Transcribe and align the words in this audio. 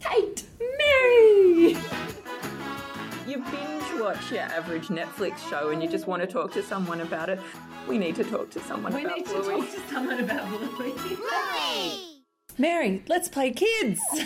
Kate, 0.00 0.44
Mary. 0.78 1.76
You 3.26 3.38
binge 3.38 4.00
watch 4.00 4.30
your 4.30 4.40
average 4.42 4.88
Netflix 4.88 5.38
show 5.48 5.70
and 5.70 5.82
you 5.82 5.88
just 5.88 6.06
want 6.06 6.20
to 6.22 6.26
talk 6.28 6.52
to 6.52 6.62
someone 6.62 7.00
about 7.00 7.30
it. 7.30 7.40
We 7.86 7.96
need 7.96 8.14
to 8.16 8.24
talk 8.24 8.50
to 8.50 8.60
someone 8.60 8.92
We 8.92 9.04
about 9.04 9.16
need 9.16 9.26
to 9.26 9.40
Bluey. 9.40 9.60
talk 9.60 9.70
to 9.70 9.80
someone 9.88 10.20
about 10.20 10.48
Bluey. 10.50 10.92
Bluey! 10.92 12.22
Mary, 12.58 13.02
let's 13.08 13.28
play 13.28 13.50
kids. 13.52 14.00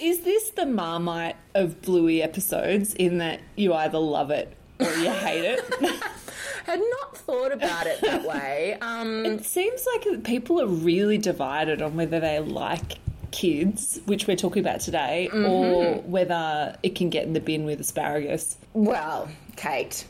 Is 0.00 0.20
this 0.20 0.50
the 0.50 0.64
Marmite 0.66 1.36
of 1.54 1.82
Bluey 1.82 2.22
episodes 2.22 2.94
in 2.94 3.18
that 3.18 3.40
you 3.56 3.74
either 3.74 3.98
love 3.98 4.30
it 4.30 4.56
or 4.80 4.90
you 4.94 5.10
hate 5.10 5.44
it? 5.44 5.60
Had 6.64 6.80
not 7.00 7.16
thought 7.16 7.52
about 7.52 7.86
it 7.86 8.00
that 8.00 8.24
way. 8.24 8.78
Um, 8.82 9.24
it 9.24 9.44
seems 9.44 9.86
like 9.86 10.24
people 10.24 10.60
are 10.60 10.66
really 10.66 11.18
divided 11.18 11.82
on 11.82 11.96
whether 11.96 12.20
they 12.20 12.40
like 12.40 12.98
kids, 13.30 14.00
which 14.06 14.26
we're 14.26 14.36
talking 14.36 14.60
about 14.60 14.80
today, 14.80 15.28
or 15.32 15.96
whether 16.02 16.76
it 16.82 16.94
can 16.94 17.10
get 17.10 17.24
in 17.24 17.32
the 17.32 17.40
bin 17.40 17.64
with 17.64 17.80
asparagus. 17.80 18.56
well, 18.74 19.28
Kate, 19.56 20.04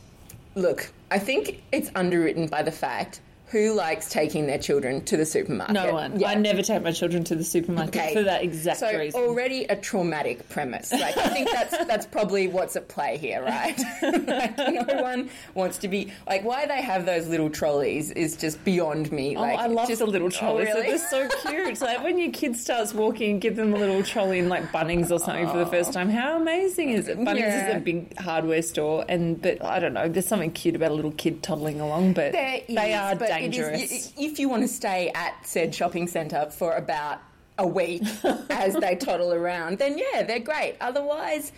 look, 0.55 0.93
I 1.11 1.19
think 1.19 1.63
it's 1.73 1.91
underwritten 1.95 2.47
by 2.47 2.63
the 2.63 2.73
fact 2.73 3.21
who 3.53 3.75
likes 3.75 4.09
taking 4.09 4.47
their 4.47 4.59
children 4.59 5.05
to 5.05 5.15
the 5.15 5.27
supermarket. 5.27 5.75
No 5.75 5.93
one. 5.93 6.19
Yeah. 6.19 6.29
I 6.29 6.35
never 6.37 6.63
take 6.63 6.83
my 6.83 6.91
children 6.91 7.23
to 7.25 7.35
the 7.35 7.45
supermarket 7.45 7.95
Okay. 7.95 8.15
for 8.15 8.23
that 8.23 8.43
exact 8.43 8.79
so 8.79 8.99
reason. 8.99 9.21
already 9.21 9.65
a 9.65 9.77
traumatic 9.77 10.49
premise. 10.49 10.91
Like 10.91 11.19
I 11.19 11.29
think 11.29 11.51
that's 11.51 11.77
that's 11.87 12.07
probably 12.07 12.49
what's 12.49 12.77
at 12.77 12.89
play 12.89 13.19
here, 13.19 13.43
right? 13.43 13.79
like 14.03 14.57
no 14.89 15.03
one 15.03 15.29
wants 15.53 15.77
to 15.79 15.89
be 15.89 16.11
like 16.27 16.43
why 16.45 16.65
they 16.65 16.81
have 16.81 17.05
those 17.05 17.29
little 17.29 17.51
trolleys 17.51 18.11
is 18.13 18.39
just 18.39 18.65
beyond 18.65 19.13
me. 19.13 19.37
Oh, 19.37 19.43
like 19.43 19.59
I 19.59 19.67
love 19.67 19.87
just, 19.87 19.99
the 19.99 20.07
little 20.07 20.31
trolleys. 20.31 20.69
Oh, 20.71 20.77
really? 20.77 20.89
They're 20.89 20.99
so 20.99 21.29
cute. 21.43 21.79
Like 21.83 22.03
when 22.03 22.17
your 22.17 22.33
kid 22.33 22.57
starts 22.57 22.95
walking, 22.95 23.39
give 23.39 23.57
them 23.57 23.75
a 23.75 23.77
little 23.77 24.03
trolley 24.03 24.39
in 24.39 24.49
like 24.49 24.73
Bunnings 24.73 25.11
or 25.11 25.19
something 25.19 25.47
for 25.49 25.59
the 25.59 25.67
first 25.67 25.91
oh. 25.91 25.93
time. 25.93 26.09
How 26.09 26.39
amazing 26.39 26.89
is 26.89 27.07
it? 27.07 27.19
Bunnings 27.19 27.41
Yeah. 27.41 27.69
is 27.69 27.77
a 27.77 27.81
big 27.81 28.17
hardware 28.17 28.63
store, 28.63 29.05
and 29.11 29.43
but 29.43 29.63
I 29.63 29.79
don't 29.79 29.93
know. 29.93 30.09
There's 30.09 30.27
something 30.27 30.53
cute 30.53 30.75
about 30.75 30.91
a 30.91 30.95
little 30.95 31.13
kid 31.13 31.43
toddling 31.43 31.83
along, 31.83 32.15
but 32.15 32.33
they 32.33 32.95
are 32.95 33.15
but 33.15 33.42
is- 33.45 33.57
dangerous. 33.57 34.13
if 34.17 34.39
you 34.39 34.49
want 34.49 34.63
to 34.63 34.69
stay 34.69 35.11
at 35.15 35.35
said 35.47 35.75
shopping 35.75 36.07
centre 36.07 36.49
for 36.51 36.75
about 36.75 37.21
a 37.59 37.67
week 37.67 38.03
as 38.51 38.75
they 38.75 38.97
toddle 38.97 39.33
around, 39.33 39.79
then 39.79 39.99
yeah, 39.99 40.23
they're 40.23 40.39
great. 40.41 40.77
Otherwise, 40.81 41.53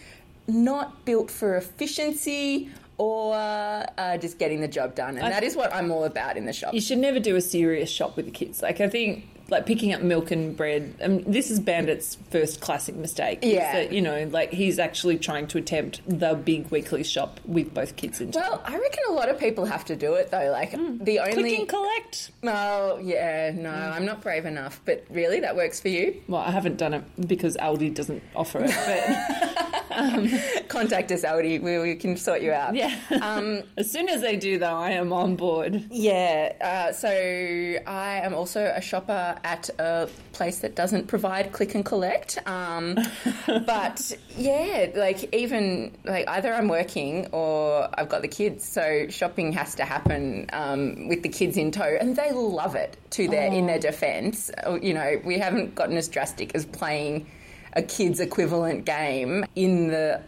not 0.47 1.05
built 1.05 1.31
for 1.31 1.57
efficiency 1.57 2.69
or 2.99 3.35
uh, 3.35 4.17
just 4.19 4.39
getting 4.39 4.61
the 4.61 4.69
job 4.69 4.95
done. 4.95 5.17
And 5.19 5.33
that 5.33 5.43
is 5.43 5.57
what 5.57 5.73
I'm 5.73 5.91
all 5.91 6.05
about 6.05 6.37
in 6.37 6.45
the 6.47 6.53
shop. 6.53 6.75
you 6.75 6.81
should 6.81 6.99
never 6.99 7.19
do 7.19 7.37
a 7.37 7.41
serious 7.41 7.91
shop 7.91 8.17
with 8.17 8.27
the 8.27 8.31
kids. 8.33 8.63
Like 8.63 8.81
I 8.81 8.89
think. 8.89 9.29
Like 9.51 9.67
picking 9.67 9.93
up 9.93 10.01
milk 10.01 10.31
and 10.31 10.57
bread. 10.57 10.95
Um, 11.03 11.23
this 11.25 11.51
is 11.51 11.61
Bandit's 11.61 12.17
first 12.31 12.61
classic 12.63 12.95
mistake. 12.97 13.41
Yeah. 13.43 13.73
that, 13.75 13.93
you 13.93 14.01
know, 14.01 14.27
like 14.33 14.51
he's 14.53 14.79
actually 14.79 15.19
trying 15.19 15.47
to 15.49 15.59
attempt 15.59 16.01
the 16.09 16.35
big 16.35 16.71
weekly 16.71 17.05
shop 17.05 17.41
with 17.45 17.75
both 17.75 17.97
kids 17.97 18.21
in. 18.23 18.31
Well, 18.31 18.63
I 18.65 18.79
reckon 18.79 19.03
a 19.09 19.13
lot 19.13 19.29
of 19.29 19.39
people 19.39 19.67
have 19.67 19.85
to 19.87 19.97
do 19.97 20.15
it 20.15 20.31
though. 20.31 20.51
Like 20.51 20.71
the 20.73 21.19
Click 21.19 21.37
only 21.37 21.57
and 21.57 21.69
collect. 21.69 22.31
Oh, 22.43 22.99
yeah, 23.03 23.53
no, 23.55 23.71
I'm 23.71 24.05
not 24.07 24.23
brave 24.23 24.47
enough. 24.47 24.81
But 24.85 25.05
really, 25.11 25.41
that 25.41 25.55
works 25.57 25.79
for 25.81 25.89
you? 25.89 26.23
Well, 26.27 26.41
I 26.41 26.51
haven't 26.51 26.77
done 26.79 26.95
it 26.95 27.05
because 27.29 27.57
Aldi 27.59 27.95
doesn't 27.95 28.23
offer 28.35 28.61
it, 28.65 28.75
but 28.87 30.69
Contact 30.69 31.13
us, 31.13 31.23
Aldi. 31.23 31.63
We, 31.63 31.79
we 31.79 31.95
can 31.97 32.17
sort 32.17 32.43
you 32.43 32.53
out. 32.53 32.75
yeah. 32.75 32.97
Um, 33.23 33.63
as 33.77 33.91
soon 33.91 34.09
as 34.09 34.21
they 34.23 34.37
do, 34.37 34.59
though, 34.59 34.75
I 34.75 34.91
am 34.93 35.13
on 35.13 35.37
board. 35.37 35.85
yeah. 35.91 36.53
Uh, 36.61 36.93
so 36.93 37.09
I 37.09 38.21
am 38.23 38.35
also 38.35 38.73
a 38.75 38.81
shopper 38.81 39.34
at 39.45 39.71
a 39.79 40.09
place 40.33 40.61
that 40.61 40.75
doesn't 40.75 41.07
provide 41.07 41.53
click 41.53 41.75
and 41.75 41.85
collect. 41.85 42.39
Um, 42.47 42.99
but 43.47 44.13
yeah, 44.37 44.91
like 44.95 45.35
even 45.35 45.97
like 46.05 46.29
either 46.29 46.53
I'm 46.53 46.69
working 46.69 47.27
or 47.33 47.89
I've 47.95 48.09
got 48.09 48.23
the 48.23 48.29
kids, 48.29 48.67
so 48.67 49.07
shopping 49.09 49.53
has 49.53 49.75
to 49.77 49.85
happen 49.85 50.49
um, 50.53 51.09
with 51.09 51.23
the 51.23 51.29
kids 51.29 51.57
in 51.57 51.71
tow, 51.71 51.97
and 52.01 52.17
they 52.17 52.33
love 52.33 52.75
it. 52.75 52.97
To 53.11 53.29
their 53.29 53.53
in 53.53 53.67
their 53.67 53.79
defence, 53.79 54.51
Uh, 54.67 54.79
you 54.83 54.93
know, 54.93 55.21
we 55.25 55.39
haven't 55.39 55.75
gotten 55.75 55.97
as 55.97 56.09
drastic 56.09 56.55
as 56.55 56.67
playing 56.67 57.27
a 57.75 57.83
kids 57.83 58.21
equivalent 58.21 58.85
game 58.85 59.45
in 59.55 59.89
the 59.89 60.21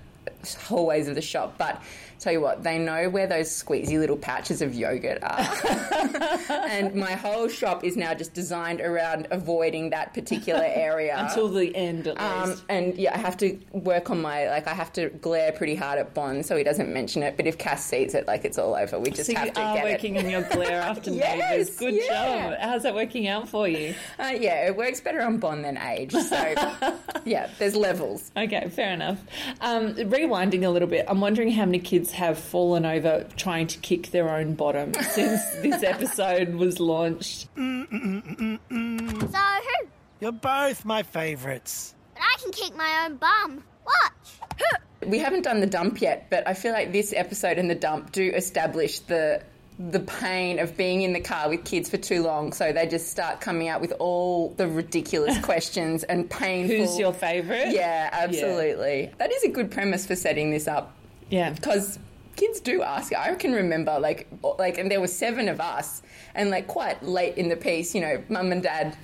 hallways 0.60 1.08
of 1.08 1.14
the 1.14 1.22
shop, 1.22 1.54
but 1.58 1.82
tell 2.18 2.32
you 2.32 2.40
what, 2.40 2.62
they 2.62 2.78
know 2.78 3.08
where 3.08 3.26
those 3.26 3.48
squeezy 3.48 3.98
little 3.98 4.16
pouches 4.16 4.62
of 4.62 4.74
yogurt 4.74 5.18
are. 5.22 5.48
and 6.50 6.94
my 6.94 7.12
whole 7.12 7.48
shop 7.48 7.84
is 7.84 7.96
now 7.96 8.14
just 8.14 8.34
designed 8.34 8.80
around 8.80 9.28
avoiding 9.30 9.90
that 9.90 10.14
particular 10.14 10.64
area. 10.64 11.16
Until 11.28 11.48
the 11.48 11.74
end, 11.74 12.06
at 12.06 12.18
um, 12.20 12.50
least. 12.50 12.64
and 12.68 12.94
yeah, 12.96 13.14
I 13.14 13.18
have 13.18 13.36
to 13.38 13.58
work 13.72 14.10
on 14.10 14.20
my 14.22 14.48
like 14.48 14.66
I 14.66 14.74
have 14.74 14.92
to 14.94 15.08
glare 15.10 15.52
pretty 15.52 15.74
hard 15.74 15.98
at 15.98 16.14
Bond 16.14 16.46
so 16.46 16.56
he 16.56 16.64
doesn't 16.64 16.92
mention 16.92 17.22
it. 17.22 17.36
But 17.36 17.46
if 17.46 17.58
Cass 17.58 17.84
sees 17.84 18.14
it, 18.14 18.26
like 18.26 18.44
it's 18.44 18.58
all 18.58 18.74
over. 18.74 18.98
We 18.98 19.10
just 19.10 19.30
So 19.30 19.36
have 19.36 19.52
to 19.54 19.60
you 19.60 19.66
are 19.66 19.82
working 19.82 20.16
it. 20.16 20.24
in 20.24 20.30
your 20.30 20.42
glare 20.42 20.80
after 20.80 21.10
Yes, 21.16 21.38
neighbours. 21.50 21.76
Good 21.76 21.94
yeah. 21.94 22.50
job. 22.50 22.58
How's 22.60 22.82
that 22.84 22.94
working 22.94 23.28
out 23.28 23.48
for 23.48 23.66
you? 23.68 23.94
Uh, 24.18 24.32
yeah, 24.38 24.66
it 24.66 24.76
works 24.76 25.00
better 25.00 25.22
on 25.22 25.38
Bond 25.38 25.64
than 25.64 25.76
age. 25.78 26.12
So 26.12 26.54
yeah, 27.24 27.48
there's 27.58 27.76
levels. 27.76 28.30
Okay, 28.36 28.68
fair 28.70 28.92
enough. 28.92 29.18
Um, 29.60 29.94
rewinding 29.94 30.64
a 30.64 30.68
little 30.70 30.88
bit, 30.88 31.04
I'm 31.08 31.20
wondering 31.20 31.50
how 31.50 31.64
many 31.64 31.78
kids 31.78 32.05
have 32.12 32.38
fallen 32.38 32.84
over 32.84 33.26
trying 33.36 33.66
to 33.68 33.78
kick 33.78 34.10
their 34.10 34.28
own 34.30 34.54
bottom 34.54 34.94
since 35.10 35.42
this 35.56 35.82
episode 35.82 36.54
was 36.54 36.80
launched. 36.80 37.48
So 37.56 37.60
who? 38.70 39.86
You're 40.20 40.32
both 40.32 40.84
my 40.84 41.02
favourites. 41.02 41.94
But 42.14 42.22
I 42.22 42.36
can 42.40 42.52
kick 42.52 42.74
my 42.76 43.04
own 43.04 43.16
bum. 43.16 43.62
Watch. 43.84 44.70
We 45.06 45.18
haven't 45.18 45.42
done 45.42 45.60
the 45.60 45.66
dump 45.66 46.00
yet, 46.00 46.28
but 46.30 46.48
I 46.48 46.54
feel 46.54 46.72
like 46.72 46.92
this 46.92 47.12
episode 47.14 47.58
and 47.58 47.70
the 47.70 47.74
dump 47.74 48.12
do 48.12 48.32
establish 48.34 49.00
the 49.00 49.42
the 49.78 50.00
pain 50.00 50.58
of 50.58 50.74
being 50.74 51.02
in 51.02 51.12
the 51.12 51.20
car 51.20 51.50
with 51.50 51.62
kids 51.64 51.90
for 51.90 51.98
too 51.98 52.22
long. 52.22 52.52
So 52.52 52.72
they 52.72 52.86
just 52.86 53.10
start 53.10 53.42
coming 53.42 53.68
out 53.68 53.82
with 53.82 53.92
all 53.98 54.54
the 54.56 54.66
ridiculous 54.66 55.38
questions 55.42 56.02
and 56.02 56.30
painful. 56.30 56.76
Who's 56.76 56.98
your 56.98 57.12
favourite? 57.12 57.72
Yeah, 57.72 58.08
absolutely. 58.10 59.12
That 59.18 59.30
is 59.32 59.44
a 59.44 59.48
good 59.48 59.70
premise 59.70 60.06
for 60.06 60.16
setting 60.16 60.50
this 60.50 60.66
up 60.66 60.95
Yeah. 61.30 61.50
because 61.50 61.98
kids 62.36 62.60
do 62.60 62.82
ask. 62.82 63.12
I 63.14 63.34
can 63.34 63.52
remember 63.52 63.98
like 63.98 64.28
like, 64.58 64.78
and 64.78 64.90
there 64.90 65.00
were 65.00 65.06
seven 65.06 65.48
of 65.48 65.60
us, 65.60 66.02
and 66.34 66.50
like 66.50 66.66
quite 66.66 67.02
late 67.02 67.36
in 67.36 67.48
the 67.48 67.56
piece, 67.56 67.94
you 67.94 68.00
know, 68.00 68.22
mum 68.28 68.52
and 68.52 68.62
dad 68.62 68.96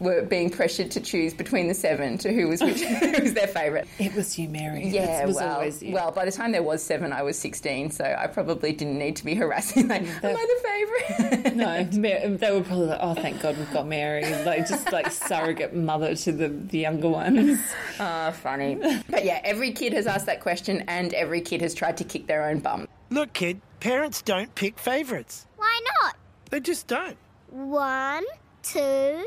were 0.00 0.22
being 0.22 0.50
pressured 0.50 0.90
to 0.92 1.00
choose 1.00 1.34
between 1.34 1.68
the 1.68 1.74
seven 1.74 2.18
to 2.18 2.32
who 2.32 2.48
was 2.48 2.60
which, 2.60 2.80
who 2.82 3.22
was 3.22 3.34
their 3.34 3.46
favourite. 3.46 3.86
It 3.98 4.14
was 4.14 4.38
you, 4.38 4.48
Mary. 4.48 4.88
Yeah, 4.88 5.22
it 5.22 5.26
was 5.26 5.36
well, 5.36 5.54
always 5.56 5.82
you. 5.82 5.92
well, 5.94 6.10
by 6.12 6.24
the 6.24 6.32
time 6.32 6.52
there 6.52 6.62
was 6.62 6.82
seven, 6.82 7.12
I 7.12 7.22
was 7.22 7.38
sixteen, 7.38 7.90
so 7.90 8.04
I 8.04 8.26
probably 8.26 8.72
didn't 8.72 8.98
need 8.98 9.16
to 9.16 9.24
be 9.24 9.34
harassing. 9.34 9.88
Like, 9.88 10.02
am 10.02 10.36
I 10.36 10.46
the 10.46 11.28
favourite? 11.28 11.56
No, 11.56 11.66
Ma- 12.00 12.36
they 12.36 12.50
were 12.52 12.62
probably 12.62 12.86
like, 12.86 13.00
"Oh, 13.00 13.14
thank 13.14 13.40
God 13.40 13.56
we've 13.56 13.72
got 13.72 13.86
Mary," 13.86 14.24
like 14.44 14.68
just 14.68 14.92
like 14.92 15.10
surrogate 15.10 15.74
mother 15.74 16.14
to 16.14 16.32
the, 16.32 16.48
the 16.48 16.78
younger 16.78 17.08
ones. 17.08 17.58
Ah, 18.00 18.30
funny. 18.30 18.76
But 19.10 19.24
yeah, 19.24 19.40
every 19.42 19.72
kid 19.72 19.92
has 19.92 20.06
asked 20.06 20.26
that 20.26 20.40
question, 20.40 20.84
and 20.86 21.12
every 21.14 21.40
kid 21.40 21.62
has 21.62 21.74
tried 21.74 21.96
to 21.96 22.04
kick 22.04 22.28
their 22.28 22.44
own 22.44 22.60
bum. 22.60 22.86
Look, 23.10 23.32
kid, 23.32 23.60
parents 23.80 24.22
don't 24.22 24.54
pick 24.54 24.78
favourites. 24.78 25.46
Why 25.56 25.80
not? 26.02 26.16
They 26.50 26.60
just 26.60 26.86
don't. 26.86 27.16
One, 27.50 28.24
two. 28.62 29.26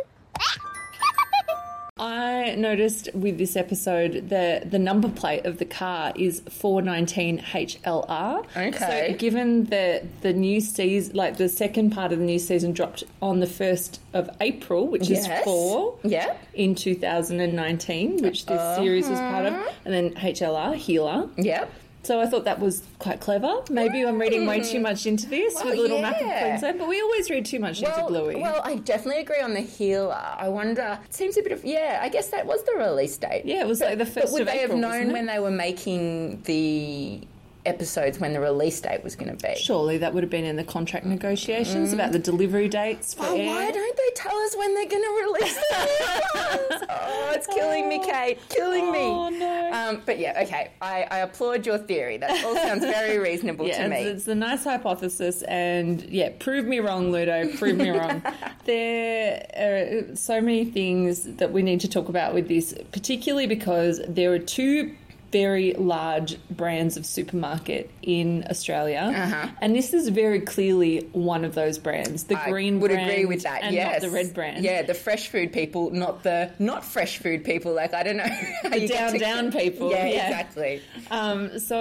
I 2.02 2.56
noticed 2.56 3.10
with 3.14 3.38
this 3.38 3.56
episode 3.56 4.30
that 4.30 4.72
the 4.72 4.80
number 4.80 5.08
plate 5.08 5.46
of 5.46 5.60
the 5.60 5.66
car 5.66 6.12
is 6.16 6.42
419 6.50 7.38
HLR. 7.38 8.44
Okay. 8.58 9.12
So 9.12 9.18
given 9.20 9.66
that 9.66 10.22
the 10.22 10.34
new 10.34 10.60
season, 10.62 11.16
like 11.16 11.38
the 11.38 11.48
second 11.48 11.92
part 11.92 12.12
of 12.12 12.18
the 12.18 12.26
new 12.26 12.40
season 12.40 12.72
dropped 12.74 13.04
on 13.22 13.40
the 13.40 13.46
1st 13.46 14.00
of 14.16 14.32
April, 14.42 14.88
which 14.88 15.10
Yes. 15.10 15.28
is 15.28 15.44
four 15.44 15.94
Yeah. 16.04 16.34
in 16.56 16.74
2019, 16.74 18.18
which 18.24 18.48
this 18.48 18.78
series 18.78 19.08
was 19.08 19.20
part 19.20 19.46
of, 19.46 19.54
uh-huh. 19.54 19.72
and 19.86 19.94
then 19.94 20.10
HLR, 20.16 20.74
Heeler. 20.74 21.30
Yep. 21.38 21.72
So 22.04 22.20
I 22.20 22.26
thought 22.26 22.46
that 22.46 22.60
was 22.60 22.82
quite 22.98 23.20
clever. 23.20 23.62
Maybe 23.70 24.04
I'm 24.04 24.20
reading 24.20 24.48
way 24.48 24.62
too 24.62 24.78
hmm. 24.78 24.84
much 24.84 25.06
into 25.06 25.28
this 25.30 25.54
Well, 25.56 25.66
with 25.66 25.76
a 25.76 25.82
little 25.82 26.02
map 26.02 26.20
of 26.20 26.28
yeah. 26.28 26.42
Queensland, 26.42 26.80
but 26.80 26.88
we 26.88 27.00
always 27.00 27.30
read 27.30 27.46
too 27.46 27.60
much 27.60 27.82
into 27.82 28.04
Bluey. 28.08 28.42
well, 28.42 28.62
I 28.64 28.78
definitely 28.78 29.22
agree 29.22 29.42
on 29.42 29.54
the 29.54 29.62
Heeler. 29.62 30.14
I 30.16 30.50
wonder. 30.50 31.00
It 31.06 31.14
seems 31.14 31.38
a 31.38 31.42
bit 31.44 31.52
of 31.52 31.64
yeah. 31.64 32.00
I 32.02 32.10
guess 32.10 32.30
that 32.30 32.46
was 32.46 32.64
the 32.64 32.74
release 32.78 33.18
date. 33.18 33.46
yeah, 33.46 33.62
it 33.62 33.68
was 33.68 33.82
like 33.82 33.98
the 33.98 34.06
But 34.06 34.14
first 34.14 34.34
would 34.34 34.42
of 34.42 34.48
they 34.48 34.62
April. 34.64 34.82
have 34.82 35.00
known 35.00 35.14
when 35.14 35.28
they 35.28 35.40
were 35.40 35.52
making 35.52 36.42
the 36.44 37.22
episodes 37.66 38.20
when 38.20 38.34
the 38.34 38.40
release 38.40 38.80
date 38.82 39.04
was 39.04 39.16
going 39.16 39.36
to 39.36 39.48
be. 39.48 39.56
Surely 39.56 39.98
that 40.00 40.14
would 40.14 40.24
have 40.24 40.30
been 40.30 40.46
in 40.46 40.56
the 40.56 40.64
contract 40.64 41.06
negotiations 41.06 41.94
about 41.94 42.12
the 42.12 42.20
delivery 42.20 42.68
dates 42.68 43.14
for 43.14 43.26
Oh, 43.26 43.36
air. 43.36 43.48
why 43.48 43.72
don't 43.72 43.98
they 43.98 44.12
tell 44.16 44.36
us 44.38 44.56
when 44.58 44.74
they're 44.76 44.88
going 44.90 45.04
to 45.04 45.24
release 45.26 45.56
the 45.56 45.78
new 45.78 46.70
ones? 46.70 46.84
Oh, 46.90 47.32
it's 47.36 47.48
killing 47.48 47.88
me, 47.90 48.00
Kate. 48.00 48.38
Killing 48.50 48.92
me. 48.92 49.00
Oh, 49.00 49.30
no. 49.30 49.72
Um, 49.72 50.02
but 50.06 50.18
yeah, 50.20 50.42
okay. 50.44 50.72
I, 50.82 51.06
I 51.12 51.18
applaud 51.20 51.66
your 51.66 51.78
theory. 51.78 52.18
That 52.18 52.44
all 52.44 52.56
sounds 52.56 52.84
very 52.84 53.18
reasonable 53.30 53.68
Yeah, 53.68 53.84
to 53.84 53.90
me. 53.90 53.98
it's, 54.04 54.20
it's 54.22 54.28
a 54.28 54.36
nice 54.36 54.64
hypothesis, 54.64 55.42
and 55.44 56.02
yeah, 56.04 56.30
prove 56.40 56.66
me 56.66 56.80
wrong, 56.80 57.12
Ludo. 57.12 57.48
Prove 57.58 57.78
me 57.78 57.90
wrong. 57.92 58.22
there 58.66 59.46
are 59.56 60.16
so 60.16 60.42
many 60.42 60.66
things 60.66 61.24
that 61.36 61.52
we 61.52 61.62
need 61.62 61.80
to 61.82 61.88
talk 61.88 62.10
about 62.10 62.34
with 62.34 62.48
this, 62.48 62.74
particularly 62.92 63.48
because 63.48 64.02
there 64.08 64.32
are 64.34 64.40
two 64.40 64.96
very 65.32 65.74
large 65.74 66.38
brands 66.50 66.98
of 66.98 67.06
supermarket 67.06 67.90
in 68.02 68.46
Australia, 68.50 69.54
and 69.62 69.76
this 69.76 69.94
is 69.94 70.10
very 70.10 70.40
clearly 70.42 71.08
one 71.14 71.46
of 71.46 71.56
those 71.56 71.78
brands. 71.78 72.24
The 72.26 72.36
Uh-huh. 72.36 72.44
I 72.48 72.52
green 72.52 72.80
would 72.80 72.92
brand 72.92 73.10
agree 73.10 73.26
with 73.26 73.44
that. 73.44 73.64
and 73.64 73.74
yes, 73.74 74.02
not 74.02 74.10
the 74.10 74.16
red 74.16 74.34
brand. 74.34 74.64
Yeah, 74.64 74.82
the 74.82 74.94
fresh 74.94 75.28
food 75.30 75.54
people, 75.54 75.92
not 75.92 76.24
the 76.24 76.52
not 76.60 76.84
fresh 76.84 77.18
food 77.20 77.44
people. 77.46 77.74
Like 77.74 77.94
I 77.94 78.04
don't 78.04 78.18
know, 78.18 78.26
The 78.64 78.88
down 78.88 79.14
to- 79.14 79.20
down 79.20 79.52
people. 79.52 79.92
Yeah, 79.92 80.06
yeah. 80.08 80.28
exactly. 80.28 80.82
Um, 81.10 81.60
so, 81.60 81.80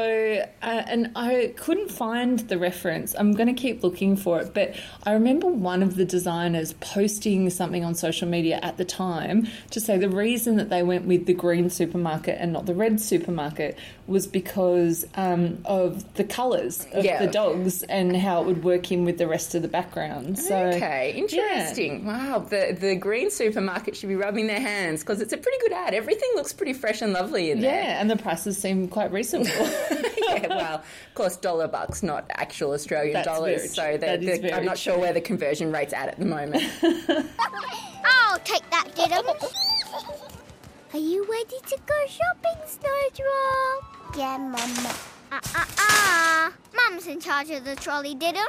uh, 0.63 0.67
and 0.87 1.11
I 1.17 1.53
couldn't 1.57 1.91
find 1.91 2.39
the 2.41 2.59
reference. 2.59 3.15
I'm 3.19 3.33
going 3.33 3.49
to 3.55 3.61
keep 3.61 3.83
looking 3.83 4.17
for 4.17 4.41
it, 4.41 4.53
but 4.55 4.75
I 5.05 5.13
remember 5.13 5.47
one 5.49 5.83
of 5.83 5.97
the 5.97 6.05
designers 6.05 6.73
posting 6.75 7.51
something 7.51 7.85
on 7.85 7.95
social 7.95 8.29
media 8.29 8.61
at 8.63 8.77
the 8.77 8.85
time 8.85 9.49
to 9.71 9.81
say 9.81 9.99
the 9.99 10.09
reason 10.09 10.57
that 10.57 10.69
they 10.71 10.83
went 10.83 11.07
with 11.07 11.27
the 11.27 11.35
green 11.35 11.71
supermarket 11.71 12.37
and 12.39 12.53
not 12.53 12.67
the 12.67 12.75
red 12.75 13.01
supermarket 13.01 13.40
was 14.07 14.27
because 14.27 15.07
um, 15.15 15.59
of 15.65 16.15
the 16.15 16.25
colours 16.25 16.87
of 16.93 17.05
Yeah. 17.05 17.25
the 17.25 17.31
dogs 17.31 17.83
and 17.85 18.17
how 18.17 18.43
it 18.43 18.47
would 18.47 18.65
work 18.65 18.91
in 18.93 19.05
with 19.05 19.19
the 19.19 19.27
rest 19.29 19.55
of 19.55 19.63
the 19.63 19.69
background. 19.69 20.39
So, 20.39 20.57
okay, 20.57 21.13
interesting. 21.17 22.05
Wow, 22.05 22.41
the 22.41 22.77
the 22.79 22.97
green 22.97 23.31
supermarket 23.31 23.97
should 23.97 24.09
be 24.09 24.17
rubbing 24.17 24.47
their 24.47 24.61
hands 24.61 25.01
because 25.01 25.21
it's 25.21 25.33
a 25.33 25.37
pretty 25.39 25.59
good 25.61 25.73
ad. 25.73 25.95
Everything 25.95 26.29
looks 26.35 26.53
pretty 26.53 26.73
fresh 26.73 27.03
and 27.03 27.13
lovely 27.13 27.51
in 27.51 27.61
there. 27.61 27.83
Yeah, 27.83 28.01
and 28.01 28.11
the 28.11 28.17
prices 28.17 28.59
seem 28.59 28.89
quite 28.89 29.13
reasonable. 29.13 29.51
yeah, 30.19 30.47
well, 30.49 30.75
of 30.77 31.15
course, 31.15 31.37
dollar 31.37 31.69
bucks, 31.69 32.03
not 32.03 32.25
actual 32.31 32.73
Australian 32.73 33.15
That's 33.15 33.27
very 33.29 33.39
dollars. 33.39 33.75
true. 33.75 33.85
So 33.85 33.93
the, 33.93 33.99
That 33.99 34.23
is 34.23 34.41
the, 34.41 34.47
I'm 34.49 34.55
very 34.55 34.67
not 34.67 34.79
sure 34.79 34.99
where 34.99 35.13
the 35.13 35.21
conversion 35.21 35.71
rate's 35.73 35.93
at 35.93 36.09
at 36.09 36.19
the 36.19 36.25
moment. 36.27 36.63
I'll 38.05 38.39
take 38.41 38.69
that, 38.71 38.89
Diddums. 38.95 40.37
Are 40.93 40.99
you 40.99 41.25
ready 41.31 41.57
to 41.69 41.79
go 41.87 41.95
shopping, 42.09 42.61
Snowdrop? 42.67 44.17
Yeah, 44.17 44.39
Mum. 44.39 44.95
Ah, 45.31 45.41
ah, 45.55 45.69
ah. 45.79 46.53
Mum's 46.75 47.07
in 47.07 47.21
charge 47.21 47.51
of 47.51 47.65
the 47.65 47.77
trolley, 47.77 48.17
Diddums. 48.17 48.49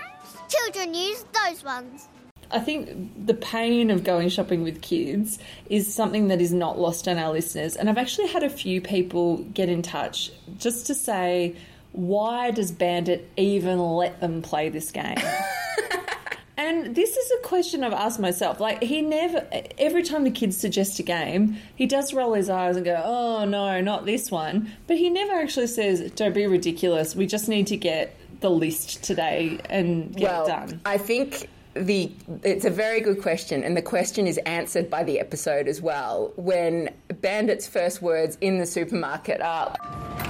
Children 0.49 0.95
use 0.95 1.23
those 1.45 1.63
ones. 1.63 2.07
I 2.49 2.57
think 2.57 3.27
the 3.27 3.35
pain 3.35 3.91
of 3.91 4.03
going 4.03 4.29
shopping 4.29 4.63
with 4.63 4.81
kids 4.81 5.38
is 5.69 5.93
something 5.93 6.29
that 6.29 6.41
is 6.41 6.51
not 6.51 6.79
lost 6.79 7.07
on 7.07 7.19
our 7.19 7.31
listeners. 7.31 7.75
And 7.75 7.88
I've 7.88 7.99
actually 7.99 8.29
had 8.29 8.41
a 8.41 8.49
few 8.49 8.81
people 8.81 9.38
get 9.53 9.69
in 9.69 9.83
touch 9.83 10.31
just 10.57 10.88
to 10.88 10.95
say, 10.95 11.55
why 11.91 12.49
does 12.49 12.71
Bandit 12.71 13.29
even 13.38 13.77
let 13.77 14.19
them 14.19 14.41
play 14.41 14.69
this 14.69 14.91
game? 14.91 15.17
and 16.61 16.95
this 16.95 17.17
is 17.17 17.31
a 17.31 17.47
question 17.47 17.83
I've 17.83 17.93
asked 17.93 18.19
myself. 18.19 18.59
Like, 18.59 18.83
he 18.83 19.01
never, 19.01 19.47
every 19.77 20.03
time 20.03 20.23
the 20.23 20.31
kids 20.31 20.57
suggest 20.57 20.99
a 20.99 21.03
game, 21.03 21.57
he 21.75 21.87
does 21.87 22.13
roll 22.13 22.33
his 22.33 22.49
eyes 22.49 22.75
and 22.75 22.85
go, 22.85 23.01
oh 23.03 23.45
no, 23.45 23.81
not 23.81 24.05
this 24.05 24.29
one. 24.29 24.71
But 24.85 24.97
he 24.97 25.09
never 25.09 25.33
actually 25.33 25.67
says, 25.67 26.11
don't 26.11 26.35
be 26.35 26.45
ridiculous. 26.45 27.15
We 27.15 27.25
just 27.25 27.49
need 27.49 27.67
to 27.67 27.77
get 27.77 28.15
the 28.41 28.51
list 28.51 29.03
today 29.03 29.59
and 29.69 30.15
get 30.15 30.31
well, 30.31 30.45
it 30.45 30.47
done. 30.47 30.81
I 30.85 30.97
think 30.97 31.49
the 31.73 32.12
it's 32.44 32.65
a 32.65 32.69
very 32.69 33.01
good 33.01 33.21
question, 33.21 33.63
and 33.63 33.75
the 33.75 33.81
question 33.81 34.27
is 34.27 34.38
answered 34.39 34.89
by 34.89 35.03
the 35.03 35.19
episode 35.19 35.68
as 35.68 35.81
well. 35.81 36.33
When 36.35 36.89
Bandit's 37.21 37.68
first 37.68 38.01
words 38.01 38.38
in 38.41 38.57
the 38.57 38.65
supermarket 38.65 39.41
are 39.41 39.75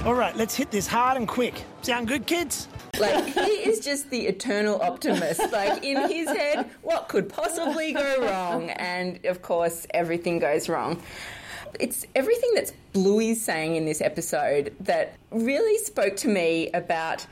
All 0.04 0.14
right, 0.14 0.36
let's 0.36 0.54
hit 0.54 0.70
this 0.70 0.86
hard 0.86 1.16
and 1.16 1.26
quick. 1.26 1.64
Sound 1.82 2.08
good, 2.08 2.26
kids? 2.26 2.68
like 3.02 3.26
he 3.26 3.40
is 3.40 3.80
just 3.80 4.10
the 4.10 4.26
eternal 4.26 4.80
optimist. 4.80 5.40
Like 5.52 5.84
in 5.84 6.08
his 6.10 6.28
head, 6.28 6.70
what 6.82 7.08
could 7.08 7.28
possibly 7.28 7.92
go 7.92 8.22
wrong? 8.22 8.70
And 8.70 9.24
of 9.26 9.42
course, 9.42 9.86
everything 9.90 10.38
goes 10.38 10.68
wrong. 10.68 11.02
It's 11.80 12.06
everything 12.14 12.50
that's 12.54 12.72
Bluey's 12.92 13.42
saying 13.42 13.76
in 13.76 13.84
this 13.84 14.00
episode 14.00 14.74
that 14.80 15.14
really 15.30 15.78
spoke 15.78 16.16
to 16.18 16.28
me 16.28 16.70
about, 16.72 17.26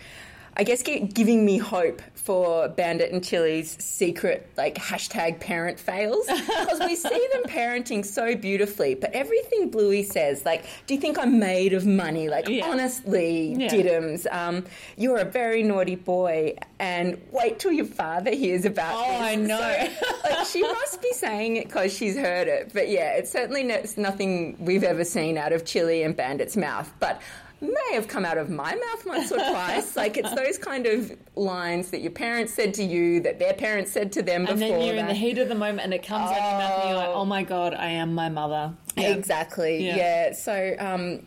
I 0.60 0.62
guess, 0.62 0.82
giving 0.82 1.46
me 1.46 1.56
hope 1.56 2.02
for 2.12 2.68
Bandit 2.68 3.12
and 3.12 3.24
Chili's 3.24 3.82
secret, 3.82 4.46
like, 4.58 4.74
hashtag 4.74 5.40
parent 5.40 5.80
fails. 5.80 6.26
Because 6.60 6.80
we 6.80 6.94
see 6.96 7.28
them 7.32 7.44
parenting 7.44 8.04
so 8.04 8.36
beautifully, 8.36 8.94
but 8.94 9.10
everything 9.12 9.70
Bluey 9.70 10.02
says, 10.02 10.44
like, 10.44 10.64
do 10.86 10.92
you 10.92 11.00
think 11.00 11.18
I'm 11.18 11.38
made 11.38 11.72
of 11.72 11.86
money? 11.86 12.28
Like, 12.28 12.46
Yeah. 12.46 12.66
honestly, 12.68 13.54
Yeah. 13.54 13.68
Diddums, 13.68 14.30
um, 14.30 14.66
you're 14.98 15.16
a 15.16 15.24
very 15.24 15.62
naughty 15.62 15.94
boy, 15.96 16.56
and 16.78 17.18
wait 17.32 17.58
till 17.58 17.72
your 17.72 17.86
father 17.86 18.32
hears 18.32 18.66
about 18.66 18.92
Oh, 18.94 19.10
this. 19.12 19.20
I 19.22 19.34
know. 19.36 19.88
So, 19.98 20.28
like, 20.28 20.46
she 20.46 20.60
must 20.62 21.00
be 21.00 21.12
saying 21.14 21.56
it 21.56 21.68
because 21.68 21.90
she's 21.96 22.16
heard 22.18 22.48
it. 22.48 22.72
But 22.74 22.90
yeah, 22.90 23.12
it's 23.14 23.30
certainly 23.32 23.62
no, 23.62 23.76
it's 23.76 23.96
nothing 23.96 24.56
we've 24.60 24.84
ever 24.84 25.04
seen 25.04 25.38
out 25.38 25.54
of 25.54 25.64
Chili 25.64 26.02
and 26.02 26.14
Bandit's 26.14 26.54
mouth. 26.56 26.92
But 27.00 27.22
may 27.60 27.94
have 27.94 28.08
come 28.08 28.24
out 28.24 28.38
of 28.38 28.48
my 28.50 28.74
mouth 28.74 29.06
once 29.06 29.30
or 29.32 29.36
twice. 29.38 29.96
like 29.96 30.16
it's 30.16 30.34
those 30.34 30.58
kind 30.58 30.86
of 30.86 31.12
lines 31.36 31.90
that 31.90 32.00
your 32.00 32.12
parents 32.12 32.54
said 32.54 32.72
to 32.74 32.82
you, 32.82 33.20
that 33.20 33.38
their 33.38 33.52
parents 33.54 33.90
said 33.92 34.12
to 34.12 34.22
them 34.22 34.46
And 34.46 34.58
before. 34.58 34.78
then 34.78 34.86
you're 34.86 34.96
in 34.96 35.06
the 35.06 35.14
heat 35.14 35.38
of 35.38 35.48
the 35.48 35.54
moment 35.54 35.80
and 35.80 35.92
it 35.94 36.02
comes 36.02 36.30
out 36.30 36.38
of 36.38 36.42
your 36.42 36.58
mouth 36.58 36.80
and 36.80 36.88
you're 36.90 36.98
like, 36.98 37.08
Oh. 37.08 37.14
oh 37.14 37.24
my 37.24 37.42
god, 37.42 37.74
I 37.74 37.88
am 37.90 38.14
my 38.14 38.28
mother. 38.28 38.72
Yeah. 38.96 39.10
Exactly. 39.10 39.86
Yeah. 39.86 39.96
Yeah. 39.96 40.32
So 40.32 40.74
um, 40.78 41.20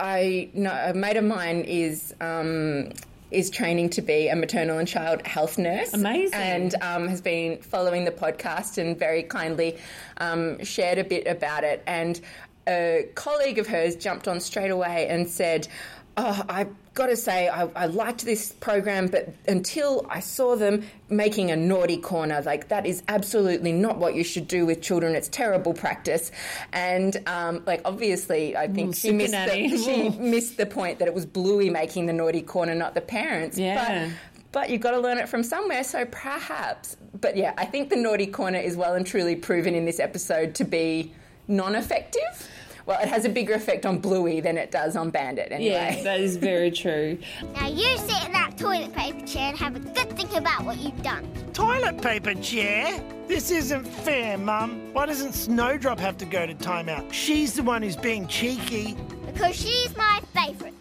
I 0.00 0.50
know 0.54 0.70
a 0.72 0.94
mate 0.94 1.16
of 1.16 1.24
mine 1.24 1.60
is. 1.62 2.14
Um, 2.20 2.90
is 3.30 3.48
training 3.48 3.88
to 3.88 4.02
be 4.02 4.28
a 4.28 4.36
maternal 4.36 4.76
and 4.76 4.86
child 4.86 5.26
health 5.26 5.56
nurse. 5.56 5.94
Amazing. 5.94 6.34
And 6.34 6.74
um, 6.82 7.08
has 7.08 7.22
been 7.22 7.62
following 7.62 8.04
the 8.04 8.10
podcast 8.10 8.76
and 8.76 8.98
very 8.98 9.22
kindly 9.22 9.78
um, 10.18 10.62
shared 10.62 10.98
a 10.98 11.04
bit 11.04 11.26
about 11.26 11.64
it. 11.64 11.82
And 11.86 12.20
a 12.66 13.08
colleague 13.14 13.58
of 13.58 13.66
hers 13.66 13.96
jumped 13.96 14.28
on 14.28 14.40
straight 14.40 14.70
away 14.70 15.08
and 15.08 15.28
said, 15.28 15.68
Oh, 16.14 16.42
I've 16.46 16.68
got 16.92 17.06
to 17.06 17.16
say, 17.16 17.48
I, 17.48 17.62
I 17.74 17.86
liked 17.86 18.24
this 18.26 18.52
program, 18.52 19.06
but 19.06 19.34
until 19.48 20.06
I 20.10 20.20
saw 20.20 20.56
them 20.56 20.84
making 21.08 21.50
a 21.50 21.56
naughty 21.56 21.96
corner, 21.96 22.42
like 22.42 22.68
that 22.68 22.84
is 22.84 23.02
absolutely 23.08 23.72
not 23.72 23.96
what 23.96 24.14
you 24.14 24.22
should 24.22 24.46
do 24.46 24.66
with 24.66 24.82
children. 24.82 25.14
It's 25.14 25.28
terrible 25.28 25.72
practice. 25.72 26.30
And, 26.70 27.16
um, 27.26 27.62
like, 27.66 27.80
obviously, 27.86 28.54
I 28.54 28.68
think 28.68 28.90
Ooh, 28.90 28.92
she 28.92 29.10
missed, 29.12 29.32
the, 29.32 29.78
she 29.82 30.08
missed 30.18 30.58
the 30.58 30.66
point 30.66 30.98
that 30.98 31.08
it 31.08 31.14
was 31.14 31.24
Bluey 31.24 31.70
making 31.70 32.04
the 32.04 32.12
naughty 32.12 32.42
corner, 32.42 32.74
not 32.74 32.94
the 32.94 33.00
parents. 33.00 33.56
Yeah. 33.56 34.10
But, 34.10 34.16
but 34.52 34.70
you've 34.70 34.82
got 34.82 34.90
to 34.90 35.00
learn 35.00 35.16
it 35.16 35.30
from 35.30 35.42
somewhere, 35.42 35.82
so 35.82 36.04
perhaps. 36.04 36.98
But 37.18 37.38
yeah, 37.38 37.54
I 37.56 37.64
think 37.64 37.88
the 37.88 37.96
naughty 37.96 38.26
corner 38.26 38.58
is 38.58 38.76
well 38.76 38.94
and 38.94 39.06
truly 39.06 39.34
proven 39.34 39.74
in 39.74 39.86
this 39.86 39.98
episode 39.98 40.54
to 40.56 40.64
be 40.64 41.14
non 41.48 41.74
effective. 41.74 42.48
Well, 42.84 43.00
it 43.00 43.08
has 43.08 43.24
a 43.24 43.28
bigger 43.28 43.54
effect 43.54 43.86
on 43.86 43.98
Bluey 43.98 44.40
than 44.40 44.58
it 44.58 44.72
does 44.72 44.96
on 44.96 45.10
Bandit, 45.10 45.52
anyway. 45.52 45.94
Yeah, 45.98 46.02
that 46.04 46.20
is 46.20 46.36
very 46.36 46.70
true. 46.70 47.16
Now 47.54 47.68
you 47.68 47.96
sit 47.96 48.24
in 48.26 48.32
that 48.32 48.58
toilet 48.58 48.92
paper 48.92 49.24
chair 49.24 49.50
and 49.50 49.58
have 49.58 49.76
a 49.76 49.78
good 49.78 50.16
think 50.16 50.34
about 50.34 50.64
what 50.64 50.78
you've 50.78 51.00
done. 51.02 51.24
Toilet 51.52 52.02
paper 52.02 52.34
chair? 52.34 53.00
This 53.28 53.50
isn't 53.50 53.84
fair, 53.84 54.36
Mum. 54.36 54.92
Why 54.92 55.06
doesn't 55.06 55.32
Snowdrop 55.32 56.00
have 56.00 56.16
to 56.18 56.24
go 56.24 56.44
to 56.44 56.54
timeout? 56.54 57.12
She's 57.12 57.54
the 57.54 57.62
one 57.62 57.82
who's 57.82 57.96
being 57.96 58.26
cheeky. 58.26 58.96
Because 59.26 59.54
she's 59.54 59.96
my 59.96 60.20
favourite. 60.34 60.74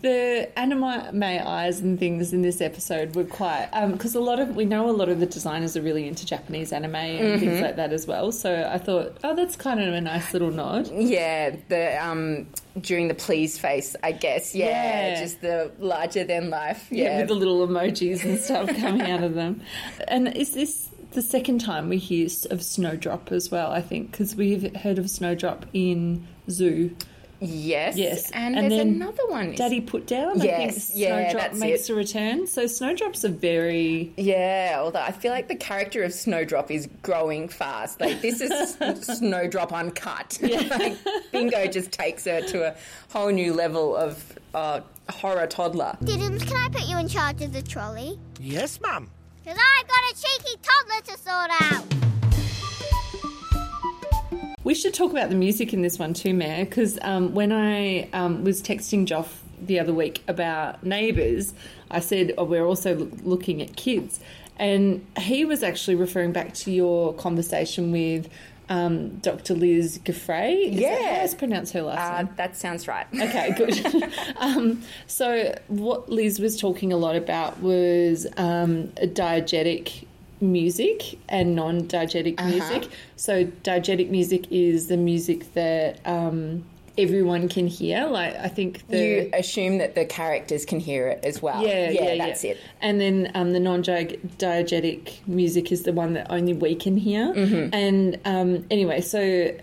The 0.00 0.48
anime 0.56 0.84
eyes 0.84 1.80
and 1.80 1.98
things 1.98 2.32
in 2.32 2.42
this 2.42 2.60
episode 2.60 3.16
were 3.16 3.24
quite 3.24 3.68
because 3.92 4.14
a 4.14 4.20
lot 4.20 4.38
of 4.38 4.54
we 4.54 4.64
know 4.64 4.88
a 4.88 4.92
lot 4.92 5.08
of 5.08 5.18
the 5.18 5.26
designers 5.26 5.76
are 5.76 5.82
really 5.82 6.06
into 6.06 6.24
Japanese 6.24 6.72
anime 6.72 6.94
and 6.94 7.18
Mm-hmm. 7.18 7.40
things 7.40 7.60
like 7.60 7.76
that 7.76 7.92
as 7.92 8.06
well. 8.06 8.30
So 8.30 8.68
I 8.72 8.78
thought, 8.78 9.16
oh, 9.24 9.34
that's 9.34 9.56
kind 9.56 9.80
of 9.80 9.92
a 9.92 10.00
nice 10.00 10.32
little 10.32 10.50
nod. 10.52 10.88
Yeah, 10.92 11.56
the 11.68 12.02
um 12.04 12.46
during 12.80 13.08
the 13.08 13.14
please 13.14 13.58
face, 13.58 13.96
I 14.04 14.12
guess. 14.12 14.54
Yeah, 14.54 14.66
Yeah. 15.14 15.20
just 15.20 15.40
the 15.40 15.72
larger 15.80 16.22
than 16.24 16.48
life. 16.48 16.86
Yeah, 16.90 17.04
Yeah. 17.04 17.18
with 17.18 17.28
the 17.28 17.34
little 17.34 17.66
emojis 17.66 18.24
and 18.24 18.38
stuff 18.38 18.68
coming 18.80 19.10
out 19.10 19.24
of 19.24 19.34
them. 19.34 19.62
And 20.06 20.28
is 20.36 20.52
this 20.54 20.88
the 21.12 21.22
second 21.22 21.60
time 21.60 21.88
we 21.88 21.96
hear 21.98 22.28
of 22.50 22.62
Snowdrop 22.62 23.32
as 23.32 23.50
well? 23.50 23.72
I 23.72 23.80
think 23.80 24.12
because 24.12 24.36
we've 24.36 24.76
heard 24.76 24.98
of 24.98 25.10
Snowdrop 25.10 25.66
in 25.72 26.24
Zoo. 26.48 26.94
Yes. 27.40 27.96
Yes, 27.96 28.30
And, 28.32 28.56
and 28.56 28.70
there's 28.70 28.78
then 28.78 28.88
another 28.94 29.26
one. 29.28 29.54
Daddy 29.54 29.80
Put 29.80 30.06
Down. 30.06 30.40
I 30.40 30.44
Yes, 30.44 30.88
think 30.88 30.98
yeah, 30.98 31.08
Snowdrop 31.30 31.42
that's 31.42 31.58
makes 31.60 31.88
it. 31.88 31.92
a 31.92 31.96
return. 31.96 32.46
So 32.46 32.66
Snowdrop's 32.66 33.24
a 33.24 33.28
very 33.28 34.12
Yeah, 34.16 34.76
although 34.80 35.00
I 35.00 35.12
feel 35.12 35.32
like 35.32 35.48
the 35.48 35.56
character 35.56 36.02
of 36.02 36.12
Snowdrop 36.12 36.70
is 36.70 36.88
growing 37.02 37.48
fast. 37.48 38.00
Like 38.00 38.20
this 38.20 38.40
is 38.40 38.76
Snowdrop 39.18 39.72
uncut. 39.72 40.38
like 40.42 40.96
Bingo 41.32 41.66
just 41.66 41.92
takes 41.92 42.24
her 42.24 42.40
to 42.40 42.68
a 42.72 42.76
whole 43.12 43.30
new 43.30 43.52
level 43.54 43.96
of 43.96 44.38
uh, 44.54 44.80
horror 45.10 45.46
toddler. 45.46 45.96
Diddums, 46.02 46.46
can 46.46 46.56
I 46.56 46.68
put 46.68 46.88
you 46.88 46.98
in 46.98 47.08
charge 47.08 47.42
of 47.42 47.52
the 47.52 47.62
trolley? 47.62 48.18
Yes, 48.40 48.80
Mum. 48.80 49.10
Because 49.44 49.58
I've 49.80 49.88
got 49.88 49.98
a 50.10 50.14
cheeky 50.14 50.58
toddler 50.62 51.00
to 51.14 51.18
sort 51.22 51.50
out. 51.72 51.97
We 54.68 54.74
should 54.74 54.92
talk 54.92 55.12
about 55.12 55.30
the 55.30 55.34
music 55.34 55.72
in 55.72 55.80
this 55.80 55.98
one 55.98 56.12
too, 56.12 56.34
Mary, 56.34 56.64
because 56.64 56.98
um, 57.00 57.32
when 57.32 57.52
I 57.52 58.02
um, 58.12 58.44
was 58.44 58.60
texting 58.60 59.06
Joff 59.06 59.28
the 59.58 59.80
other 59.80 59.94
week 59.94 60.22
about 60.28 60.84
neighbours, 60.84 61.54
I 61.90 62.00
said 62.00 62.34
oh, 62.36 62.44
we're 62.44 62.66
also 62.66 62.94
loo- 62.94 63.10
looking 63.22 63.62
at 63.62 63.76
kids, 63.76 64.20
and 64.58 65.06
he 65.18 65.46
was 65.46 65.62
actually 65.62 65.94
referring 65.94 66.32
back 66.32 66.52
to 66.52 66.70
your 66.70 67.14
conversation 67.14 67.92
with 67.92 68.28
um, 68.68 69.16
Dr. 69.20 69.54
Liz 69.54 70.00
Giuffre. 70.04 70.66
Is 70.70 70.80
Yeah. 70.80 71.16
how 71.16 71.22
I 71.24 71.34
pronounce 71.34 71.72
her 71.72 71.80
last 71.80 72.12
Uh, 72.12 72.22
name. 72.24 72.34
that 72.36 72.54
sounds 72.54 72.86
right. 72.86 73.06
Okay, 73.14 73.54
good. 73.56 74.12
um, 74.36 74.82
so, 75.06 75.58
what 75.68 76.10
Liz 76.10 76.40
was 76.40 76.60
talking 76.60 76.92
a 76.92 76.98
lot 76.98 77.16
about 77.16 77.58
was 77.62 78.26
um, 78.36 78.92
a 78.98 79.06
diegetic 79.06 80.04
music 80.40 81.18
and 81.28 81.54
non 81.54 81.82
diegetic 81.82 82.44
music. 82.44 82.90
So, 83.16 83.44
diegetic 83.44 84.10
music 84.10 84.50
is 84.50 84.88
the 84.88 84.96
music 84.96 85.52
that 85.54 86.00
um, 86.06 86.64
everyone 86.96 87.48
can 87.48 87.66
hear. 87.66 88.06
Like, 88.06 88.36
I 88.36 88.48
think 88.48 88.86
the. 88.88 88.98
you 88.98 89.30
assume 89.32 89.78
that 89.78 89.94
the 89.94 90.04
characters 90.04 90.64
can 90.64 90.80
hear 90.80 91.08
it 91.08 91.24
as 91.24 91.40
well. 91.40 91.62
yeah, 91.62 91.90
yeah, 91.90 92.12
yeah, 92.12 92.26
that's 92.26 92.44
it. 92.44 92.58
And 92.80 93.00
then 93.00 93.30
um, 93.34 93.52
the 93.52 93.60
non-diegetic 93.60 95.26
music 95.26 95.72
is 95.72 95.84
the 95.84 95.92
one 95.92 96.14
that 96.14 96.26
only 96.30 96.54
we 96.54 96.74
can 96.74 96.96
hear. 96.96 97.32
Mm-hmm. 97.32 97.74
And 97.74 98.20
um, 98.24 98.66
anyway, 98.70 99.00
so 99.00 99.54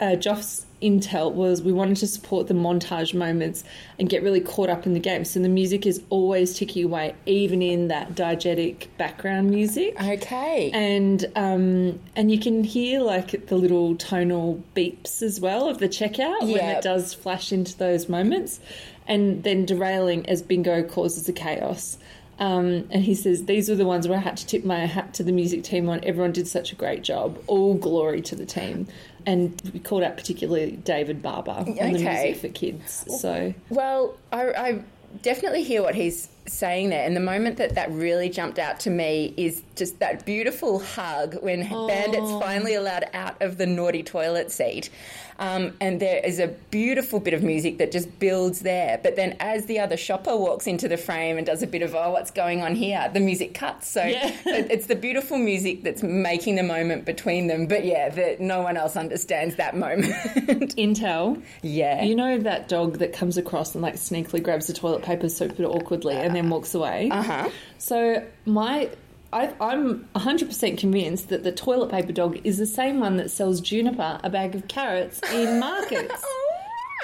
uh, 0.00 0.16
Joff's 0.16 0.66
intel 0.82 1.32
was 1.32 1.62
we 1.62 1.72
wanted 1.72 1.96
to 1.98 2.06
support 2.06 2.46
the 2.46 2.54
montage 2.54 3.14
moments 3.14 3.64
and 3.98 4.08
get 4.08 4.22
really 4.22 4.40
caught 4.40 4.68
up 4.68 4.86
in 4.86 4.94
the 4.94 5.00
game. 5.00 5.24
So 5.24 5.40
the 5.40 5.48
music 5.48 5.86
is 5.86 6.02
always 6.10 6.54
ticking 6.54 6.84
away, 6.84 7.14
even 7.26 7.62
in 7.62 7.88
that 7.88 8.14
diegetic 8.14 8.86
background 8.96 9.50
music. 9.50 10.00
Okay. 10.00 10.70
And 10.72 11.26
um, 11.36 11.98
and 12.16 12.30
you 12.30 12.38
can 12.38 12.64
hear 12.64 13.00
like 13.00 13.46
the 13.46 13.56
little 13.56 13.96
tonal 13.96 14.62
beeps 14.74 15.22
as 15.22 15.40
well 15.40 15.68
of 15.68 15.78
the 15.78 15.88
checkout 15.88 16.42
when 16.42 16.76
it 16.76 16.82
does 16.82 17.14
flash 17.14 17.52
into 17.52 17.76
those 17.76 18.08
moments, 18.08 18.60
and 19.06 19.42
then 19.42 19.64
derailing 19.64 20.28
as 20.28 20.42
bingo 20.42 20.82
causes 20.82 21.28
a 21.28 21.32
chaos. 21.32 21.98
Um, 22.38 22.88
and 22.90 23.02
he 23.02 23.14
says 23.14 23.46
these 23.46 23.68
were 23.68 23.74
the 23.74 23.86
ones 23.86 24.06
where 24.06 24.18
I 24.18 24.20
had 24.20 24.36
to 24.36 24.46
tip 24.46 24.64
my 24.64 24.86
hat 24.86 25.14
to 25.14 25.24
the 25.24 25.32
music 25.32 25.64
team 25.64 25.88
on. 25.88 26.04
Everyone 26.04 26.32
did 26.32 26.46
such 26.46 26.72
a 26.72 26.76
great 26.76 27.02
job. 27.02 27.38
All 27.46 27.74
glory 27.74 28.20
to 28.22 28.36
the 28.36 28.46
team. 28.46 28.86
And 29.26 29.60
we 29.74 29.80
called 29.80 30.04
out 30.04 30.16
particularly 30.16 30.72
David 30.72 31.20
Barber 31.20 31.50
on 31.50 31.74
the 31.74 31.98
music 31.98 32.36
for 32.36 32.48
kids. 32.48 33.04
So 33.20 33.52
Well, 33.68 34.16
I, 34.32 34.52
I 34.52 34.82
definitely 35.22 35.64
hear 35.64 35.82
what 35.82 35.94
he's 35.94 36.28
saying 36.46 36.90
there. 36.90 37.04
And 37.04 37.16
the 37.16 37.20
moment 37.20 37.56
that 37.58 37.74
that 37.74 37.90
really 37.90 38.30
jumped 38.30 38.58
out 38.58 38.80
to 38.80 38.90
me 38.90 39.34
is 39.36 39.62
just 39.76 39.98
that 39.98 40.24
beautiful 40.24 40.78
hug 40.78 41.42
when 41.42 41.68
Bandit's 41.68 42.30
finally 42.40 42.74
allowed 42.74 43.04
out 43.12 43.40
of 43.42 43.58
the 43.58 43.66
naughty 43.66 44.02
toilet 44.02 44.50
seat. 44.50 44.90
Um, 45.38 45.74
and 45.80 46.00
there 46.00 46.20
is 46.24 46.38
a 46.40 46.48
beautiful 46.70 47.20
bit 47.20 47.32
of 47.32 47.42
music 47.42 47.78
that 47.78 47.92
just 47.92 48.18
builds 48.18 48.60
there. 48.60 48.98
But 49.02 49.14
then 49.16 49.36
as 49.38 49.66
the 49.66 49.78
other 49.78 49.96
shopper 49.96 50.36
walks 50.36 50.66
into 50.66 50.88
the 50.88 50.96
frame 50.96 51.38
and 51.38 51.46
does 51.46 51.62
a 51.62 51.66
bit 51.66 51.82
of, 51.82 51.94
oh, 51.94 52.10
what's 52.10 52.30
going 52.32 52.62
on 52.62 52.74
here? 52.74 53.08
The 53.12 53.20
music 53.20 53.54
cuts. 53.54 53.86
So 53.88 54.02
Yeah. 54.04 54.34
it's 54.46 54.86
the 54.86 54.96
beautiful 54.96 55.38
music 55.38 55.84
that's 55.84 56.02
making 56.02 56.56
the 56.56 56.62
moment 56.64 57.04
between 57.04 57.46
them. 57.46 57.66
But 57.66 57.84
yeah, 57.84 58.08
that 58.08 58.40
no 58.40 58.62
one 58.62 58.76
else 58.76 58.96
understands 58.96 59.56
that 59.56 59.76
moment. 59.76 60.06
Intel, 60.76 61.40
yeah. 61.62 62.02
You 62.02 62.16
know 62.16 62.38
that 62.38 62.68
dog 62.68 62.98
that 62.98 63.12
comes 63.12 63.36
across 63.36 63.74
and 63.74 63.82
like 63.82 63.94
sneakily 63.94 64.42
grabs 64.42 64.66
the 64.66 64.72
toilet 64.72 65.02
paper 65.02 65.28
super 65.28 65.62
awkwardly 65.64 66.16
and 66.16 66.34
then 66.34 66.50
walks 66.50 66.74
away? 66.74 67.10
Uh 67.10 67.18
Uh-huh. 67.20 67.48
So 67.78 68.26
my. 68.44 68.90
I, 69.32 69.52
I'm 69.60 70.08
100% 70.14 70.78
convinced 70.78 71.28
that 71.28 71.44
the 71.44 71.52
toilet 71.52 71.90
paper 71.90 72.12
dog 72.12 72.40
is 72.44 72.56
the 72.58 72.66
same 72.66 72.98
one 73.00 73.16
that 73.18 73.30
sells 73.30 73.60
Juniper 73.60 74.18
a 74.24 74.30
bag 74.30 74.54
of 74.54 74.68
carrots 74.68 75.20
in 75.32 75.60
markets. 75.60 76.14
Oh, 76.24 76.44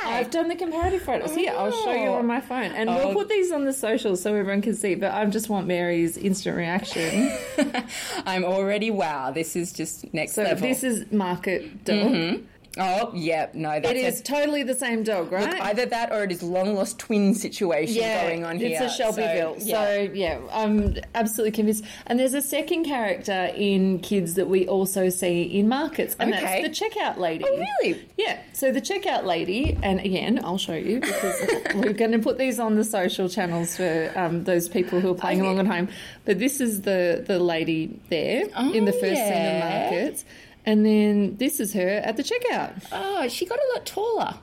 I've 0.07 0.31
done 0.31 0.49
the 0.49 0.55
comparative 0.57 1.03
photos. 1.03 1.35
Here, 1.35 1.53
I'll 1.57 1.71
show 1.71 1.93
you 1.93 2.09
on 2.11 2.27
my 2.27 2.41
phone. 2.41 2.73
And 2.73 2.91
we'll 2.91 3.09
Oh. 3.09 3.15
put 3.15 3.29
these 3.29 3.51
on 3.53 3.65
the 3.65 3.73
socials 3.73 4.21
so 4.23 4.35
everyone 4.35 4.61
can 4.63 4.75
see. 4.75 4.95
But 4.95 5.13
I 5.13 5.25
just 5.27 5.49
want 5.49 5.67
Mary's 5.67 6.17
instant 6.19 6.57
reaction. 6.57 7.31
I'm 8.27 8.45
already 8.45 8.91
wow. 8.91 9.31
This 9.31 9.57
is 9.57 9.73
just 9.73 10.13
next 10.13 10.33
So 10.35 10.43
level. 10.43 10.67
this 10.67 10.83
is 10.85 11.11
market 11.13 11.85
dog. 11.85 11.97
Mm-hmm. 11.97 12.45
Oh, 12.79 13.11
yeah, 13.15 13.49
no, 13.55 13.79
that's 13.81 13.91
It 13.91 13.97
is 13.97 14.21
a- 14.21 14.23
totally 14.25 14.63
the 14.63 14.75
same 14.75 15.03
dog, 15.03 15.31
right? 15.33 15.49
Look, 15.51 15.61
either 15.61 15.87
that 15.87 16.13
or 16.13 16.25
it 16.25 16.33
is 16.33 16.43
long 16.43 16.75
lost 16.75 16.99
twin 16.99 17.35
situation 17.35 18.03
going 18.03 18.45
on 18.45 18.59
here. 18.59 18.79
It's 18.83 18.93
a 18.95 18.97
Shelbyville. 18.97 19.61
So, 19.61 19.67
So, 19.67 19.97
yeah. 20.13 20.39
yeah. 20.39 20.41
I'm 20.53 20.97
absolutely 21.15 21.53
convinced. 21.53 21.85
And 22.07 22.19
there's 22.19 22.35
a 22.35 22.43
second 22.43 22.85
character 22.85 23.53
in 23.55 24.01
kids 24.01 24.35
that 24.35 24.49
we 24.49 24.67
also 24.67 25.09
see 25.09 25.43
in 25.43 25.69
markets, 25.69 26.17
and 26.19 26.33
Okay. 26.35 26.63
that's 26.63 26.79
the 26.79 26.85
checkout 26.87 27.19
lady. 27.19 27.45
Oh, 27.47 27.65
really? 27.83 28.03
Yeah. 28.17 28.39
So 28.53 28.73
the 28.73 28.81
checkout 28.81 29.25
lady, 29.25 29.79
and 29.83 30.01
again, 30.01 30.41
I'll 30.45 30.59
show 30.59 30.75
you 30.75 31.01
because 31.01 31.41
we're 31.75 31.93
going 31.93 32.13
to 32.13 32.19
put 32.19 32.39
these 32.39 32.59
on 32.59 32.77
the 32.77 32.85
social 32.85 33.29
channels 33.29 33.77
for 33.77 34.13
um, 34.17 34.45
those 34.45 34.69
people 34.69 35.01
who 35.01 35.11
are 35.11 35.15
playing 35.15 35.41
Okay. 35.41 35.49
along 35.49 35.61
at 35.61 35.67
home. 35.67 35.89
But 36.25 36.39
this 36.39 36.61
is 36.61 36.83
the 36.83 37.23
the 37.27 37.39
lady 37.39 38.01
there 38.09 38.43
in 38.73 38.85
the 38.85 38.93
Oh, 38.95 39.01
first 39.01 39.03
scene 39.03 39.33
yeah. 39.33 39.85
of 39.87 39.91
markets. 39.93 40.25
And 40.67 40.85
then 40.85 41.37
this 41.37 41.61
is 41.61 41.73
her 41.75 41.89
at 41.89 42.17
the 42.17 42.23
checkout. 42.23 42.73
Oh, 42.93 43.29
she 43.29 43.45
got 43.47 43.59
a 43.59 43.73
lot 43.75 43.85
taller. 43.87 44.35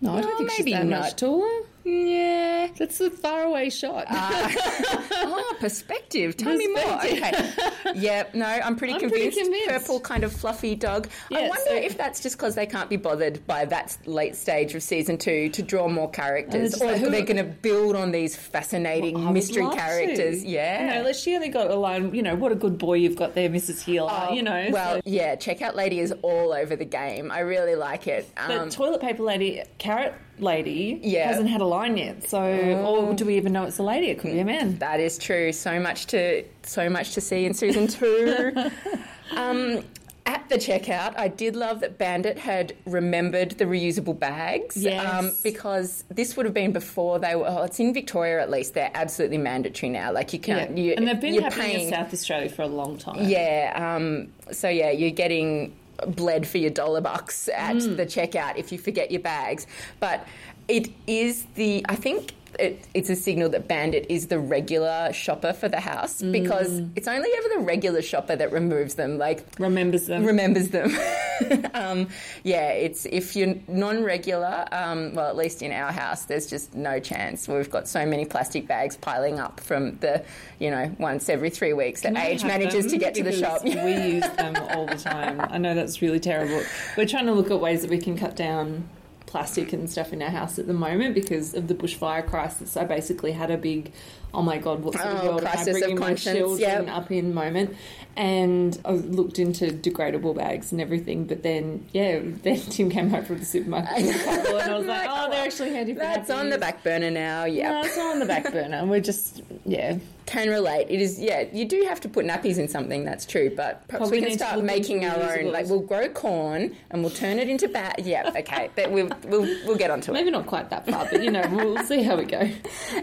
No, 0.00 0.14
I 0.16 0.20
don't 0.22 0.32
Oh, 0.34 0.38
think 0.38 0.50
she's 0.50 0.60
oh, 0.60 0.64
maybe 0.64 0.72
that 0.72 0.86
not. 0.86 1.00
much 1.00 1.16
taller. 1.16 1.62
Yeah. 1.84 2.68
That's 2.78 3.00
a 3.00 3.10
faraway 3.10 3.70
shot. 3.70 4.06
oh, 4.10 5.56
perspective. 5.60 6.36
Tell 6.36 6.56
me 6.56 6.68
more. 6.68 6.96
Okay. 7.04 7.50
yeah, 7.94 8.24
no, 8.34 8.46
I'm 8.46 8.76
pretty 8.76 8.94
I'm 8.94 9.00
pretty 9.00 9.30
convinced. 9.30 9.38
convinced. 9.40 9.68
Purple, 9.68 10.00
kind 10.00 10.24
of 10.24 10.32
fluffy 10.32 10.74
dog. 10.74 11.08
I 11.32 11.48
wonder 11.48 11.56
so- 11.66 11.74
if 11.74 11.96
that's 11.96 12.20
just 12.20 12.36
because 12.36 12.54
they 12.54 12.66
can't 12.66 12.88
be 12.88 12.96
bothered 12.96 13.46
by 13.46 13.64
that 13.66 13.96
late 14.06 14.36
stage 14.36 14.74
of 14.74 14.82
season 14.82 15.18
two 15.18 15.48
to 15.50 15.62
draw 15.62 15.88
more 15.88 16.10
characters, 16.10 16.80
or 16.80 16.92
like, 16.92 17.00
they're 17.00 17.22
going 17.24 17.36
to 17.36 17.44
build 17.44 17.96
on 17.96 18.12
these 18.12 18.36
fascinating 18.36 19.24
would 19.24 19.32
mystery 19.32 19.62
love 19.64 19.72
to. 19.74 19.78
characters. 19.78 20.44
Yeah. 20.44 20.80
You 20.94 20.94
know, 21.00 21.06
like 21.08 21.14
she 21.16 21.34
only 21.34 21.48
got 21.48 21.70
a 21.70 21.74
line, 21.76 22.14
you 22.14 22.22
know, 22.22 22.34
what 22.36 22.52
a 22.52 22.56
good 22.56 22.78
boy 22.78 22.94
you've 22.94 23.16
got 23.16 23.34
there, 23.34 23.48
Mrs. 23.48 23.82
Heeler, 23.82 24.28
you 24.32 24.42
know. 24.42 24.66
Oh, 24.68 24.70
Well, 24.72 24.94
so- 24.96 25.02
yeah, 25.04 25.36
checkout 25.36 25.74
lady 25.74 25.98
is 26.00 26.12
all 26.22 26.52
over 26.52 26.76
the 26.76 26.84
game. 26.84 27.30
I 27.30 27.40
really 27.40 27.74
like 27.74 28.06
it. 28.06 28.30
but 28.36 28.50
Um, 28.50 28.70
toilet 28.70 29.00
paper 29.00 29.22
lady, 29.22 29.62
carrot 29.78 30.14
lady, 30.38 30.98
Yeah. 31.02 31.28
hasn't 31.28 31.48
had 31.50 31.60
a 31.60 31.66
line 31.66 31.96
yet. 31.96 32.28
So, 32.28 32.40
or 32.42 33.14
do 33.14 33.24
we 33.24 33.36
even 33.36 33.52
know 33.52 33.64
it's 33.64 33.78
a 33.78 33.82
lady? 33.82 34.08
It 34.08 34.18
could 34.18 34.32
be 34.32 34.38
a 34.40 34.44
man. 34.44 34.78
that 34.78 35.00
is 35.00 35.18
true. 35.18 35.52
So 35.52 35.78
much 35.80 36.06
to 36.08 36.44
so 36.62 36.88
much 36.88 37.12
to 37.14 37.20
see 37.20 37.44
in 37.44 37.54
season 37.54 37.86
two. 37.88 38.52
um, 39.36 39.84
at 40.24 40.48
the 40.48 40.54
checkout, 40.54 41.14
I 41.18 41.26
did 41.26 41.56
love 41.56 41.80
that 41.80 41.98
Bandit 41.98 42.38
had 42.38 42.74
remembered 42.86 43.52
the 43.52 43.64
reusable 43.64 44.16
bags. 44.16 44.76
um, 44.76 44.82
Yes. 44.84 45.40
because 45.42 46.04
this 46.10 46.36
would 46.36 46.46
have 46.46 46.54
been 46.54 46.70
before 46.72 47.18
they 47.18 47.34
were. 47.34 47.46
Oh, 47.48 47.62
it's 47.64 47.80
in 47.80 47.92
Victoria 47.92 48.40
at 48.40 48.48
least. 48.50 48.74
They're 48.74 48.92
absolutely 48.94 49.38
mandatory 49.38 49.90
now. 49.90 50.12
Like 50.12 50.32
you 50.32 50.38
can't. 50.38 50.78
You, 50.78 50.92
and 50.96 51.08
they've 51.08 51.20
been 51.20 51.42
happening 51.42 51.66
paying, 51.66 51.86
in 51.88 51.92
South 51.92 52.12
Australia 52.12 52.48
for 52.48 52.62
a 52.62 52.66
long 52.68 52.98
time. 52.98 53.28
Yeah. 53.28 53.72
Um, 53.96 54.32
so 54.52 54.68
yeah, 54.68 54.90
you're 54.92 55.10
getting 55.10 55.74
bled 56.06 56.46
for 56.46 56.58
your 56.58 56.70
dollar 56.70 57.00
bucks 57.00 57.48
at 57.54 57.76
Mm. 57.76 57.96
the 57.96 58.06
checkout 58.06 58.56
if 58.56 58.72
you 58.72 58.78
forget 58.78 59.10
your 59.10 59.20
bags. 59.20 59.66
But 60.00 60.26
it 60.68 60.88
is 61.06 61.44
the 61.54 61.84
I 61.88 61.96
think. 61.96 62.32
It, 62.58 62.84
it's 62.92 63.08
a 63.08 63.16
signal 63.16 63.48
that 63.48 63.66
Bandit 63.66 64.04
is 64.10 64.26
the 64.26 64.38
regular 64.38 65.10
shopper 65.14 65.54
for 65.54 65.70
the 65.70 65.80
house 65.80 66.20
because 66.20 66.68
Mm. 66.70 66.90
it's 66.96 67.08
only 67.08 67.30
ever 67.38 67.48
the 67.54 67.60
regular 67.60 68.02
shopper 68.02 68.36
that 68.36 68.52
removes 68.52 68.94
them. 68.96 69.16
Like 69.16 69.42
Remembers 69.58 70.06
them. 70.06 70.26
remembers 70.26 70.68
them. 70.68 70.90
um, 71.74 72.08
yeah, 72.42 72.70
it's 72.70 73.06
if 73.06 73.36
you're 73.36 73.54
non-regular. 73.68 74.66
Um, 74.72 75.14
well, 75.14 75.28
at 75.28 75.36
least 75.36 75.62
in 75.62 75.72
our 75.72 75.92
house, 75.92 76.24
there's 76.24 76.46
just 76.46 76.74
no 76.74 77.00
chance. 77.00 77.48
We've 77.48 77.70
got 77.70 77.88
so 77.88 78.04
many 78.06 78.24
plastic 78.24 78.66
bags 78.66 78.96
piling 78.96 79.38
up 79.38 79.60
from 79.60 79.98
the, 79.98 80.24
you 80.58 80.70
know, 80.70 80.94
once 80.98 81.28
every 81.28 81.50
three 81.50 81.72
weeks 81.72 82.02
that 82.02 82.14
Can 82.14 82.22
Age 82.22 82.44
manages 82.44 82.90
to 82.92 82.98
get 82.98 83.14
to 83.14 83.22
the 83.22 83.32
shop. 83.32 83.64
we 83.64 83.70
use 83.72 84.28
them 84.36 84.56
all 84.70 84.86
the 84.86 84.96
time. 84.96 85.40
I 85.40 85.58
know 85.58 85.74
that's 85.74 86.02
really 86.02 86.20
terrible. 86.20 86.62
We're 86.96 87.06
trying 87.06 87.26
to 87.26 87.32
look 87.32 87.50
at 87.50 87.60
ways 87.60 87.82
that 87.82 87.90
we 87.90 87.98
can 87.98 88.16
cut 88.16 88.36
down 88.36 88.88
plastic 89.32 89.72
and 89.72 89.90
stuff 89.90 90.12
in 90.12 90.20
our 90.20 90.30
house 90.30 90.58
at 90.58 90.66
the 90.66 90.74
moment 90.74 91.14
because 91.14 91.54
of 91.54 91.66
the 91.66 91.74
bushfire 91.74 92.26
crisis. 92.26 92.76
I 92.76 92.84
basically 92.84 93.32
had 93.32 93.50
a 93.50 93.56
big 93.56 93.90
oh 94.34 94.42
my 94.42 94.58
god, 94.58 94.80
what's 94.82 94.98
Oh, 95.00 95.26
world 95.26 95.40
am 95.40 95.46
I 95.46 95.50
crisis 95.50 95.68
of 95.68 95.80
bringing 95.80 95.98
my 95.98 96.06
conscience, 96.06 96.38
children 96.38 96.86
yep. 96.86 96.88
up 96.88 97.10
in 97.10 97.34
moment? 97.34 97.76
And 98.14 98.78
I 98.84 98.92
looked 98.92 99.38
into 99.38 99.68
degradable 99.68 100.36
bags 100.36 100.70
and 100.72 100.80
everything, 100.80 101.24
but 101.24 101.42
then 101.42 101.86
yeah, 101.92 102.20
then 102.42 102.60
Tim 102.60 102.90
came 102.90 103.10
home 103.10 103.24
from 103.24 103.38
the 103.38 103.44
supermarket 103.44 104.04
with 104.04 104.20
a 104.20 104.24
couple, 104.24 104.56
and 104.58 104.70
I 104.70 104.78
was 104.78 104.86
like, 104.86 105.08
oh, 105.10 105.30
they're 105.30 105.44
actually 105.44 105.72
handy 105.72 105.94
for 105.94 106.00
That's 106.00 106.30
on 106.30 106.50
the 106.50 106.58
back 106.58 106.82
burner 106.82 107.10
now. 107.10 107.44
Yeah. 107.44 107.72
No, 107.72 107.80
it's 107.82 107.98
on 107.98 108.18
the 108.18 108.26
back 108.26 108.44
burner. 108.52 108.84
We're 108.84 109.00
just 109.00 109.42
yeah. 109.64 109.98
can 110.26 110.48
relate. 110.48 110.86
It 110.88 111.00
is, 111.00 111.18
yeah, 111.18 111.44
you 111.52 111.64
do 111.64 111.84
have 111.88 112.00
to 112.00 112.08
put 112.08 112.26
nappies 112.26 112.58
in 112.58 112.68
something, 112.68 113.04
that's 113.04 113.26
true, 113.26 113.50
but 113.54 113.86
perhaps 113.88 114.08
Probably 114.08 114.20
we 114.20 114.26
can 114.26 114.38
start 114.38 114.62
making 114.62 115.04
our 115.04 115.38
own. 115.38 115.52
Like, 115.52 115.68
we'll 115.68 115.80
grow 115.80 116.08
corn 116.08 116.76
and 116.90 117.02
we'll 117.02 117.10
turn 117.10 117.38
it 117.38 117.48
into 117.48 117.68
bat. 117.68 118.00
Yeah, 118.04 118.30
okay, 118.36 118.70
but 118.76 118.90
we'll, 118.90 119.10
we'll, 119.24 119.42
we'll 119.66 119.76
get 119.76 119.90
onto 119.90 120.10
it. 120.10 120.14
Maybe 120.14 120.30
not 120.30 120.46
quite 120.46 120.70
that 120.70 120.86
far, 120.86 121.08
but 121.10 121.22
you 121.22 121.30
know, 121.30 121.44
we'll 121.50 121.82
see 121.84 122.02
how 122.02 122.16
we 122.16 122.24
go. 122.24 122.50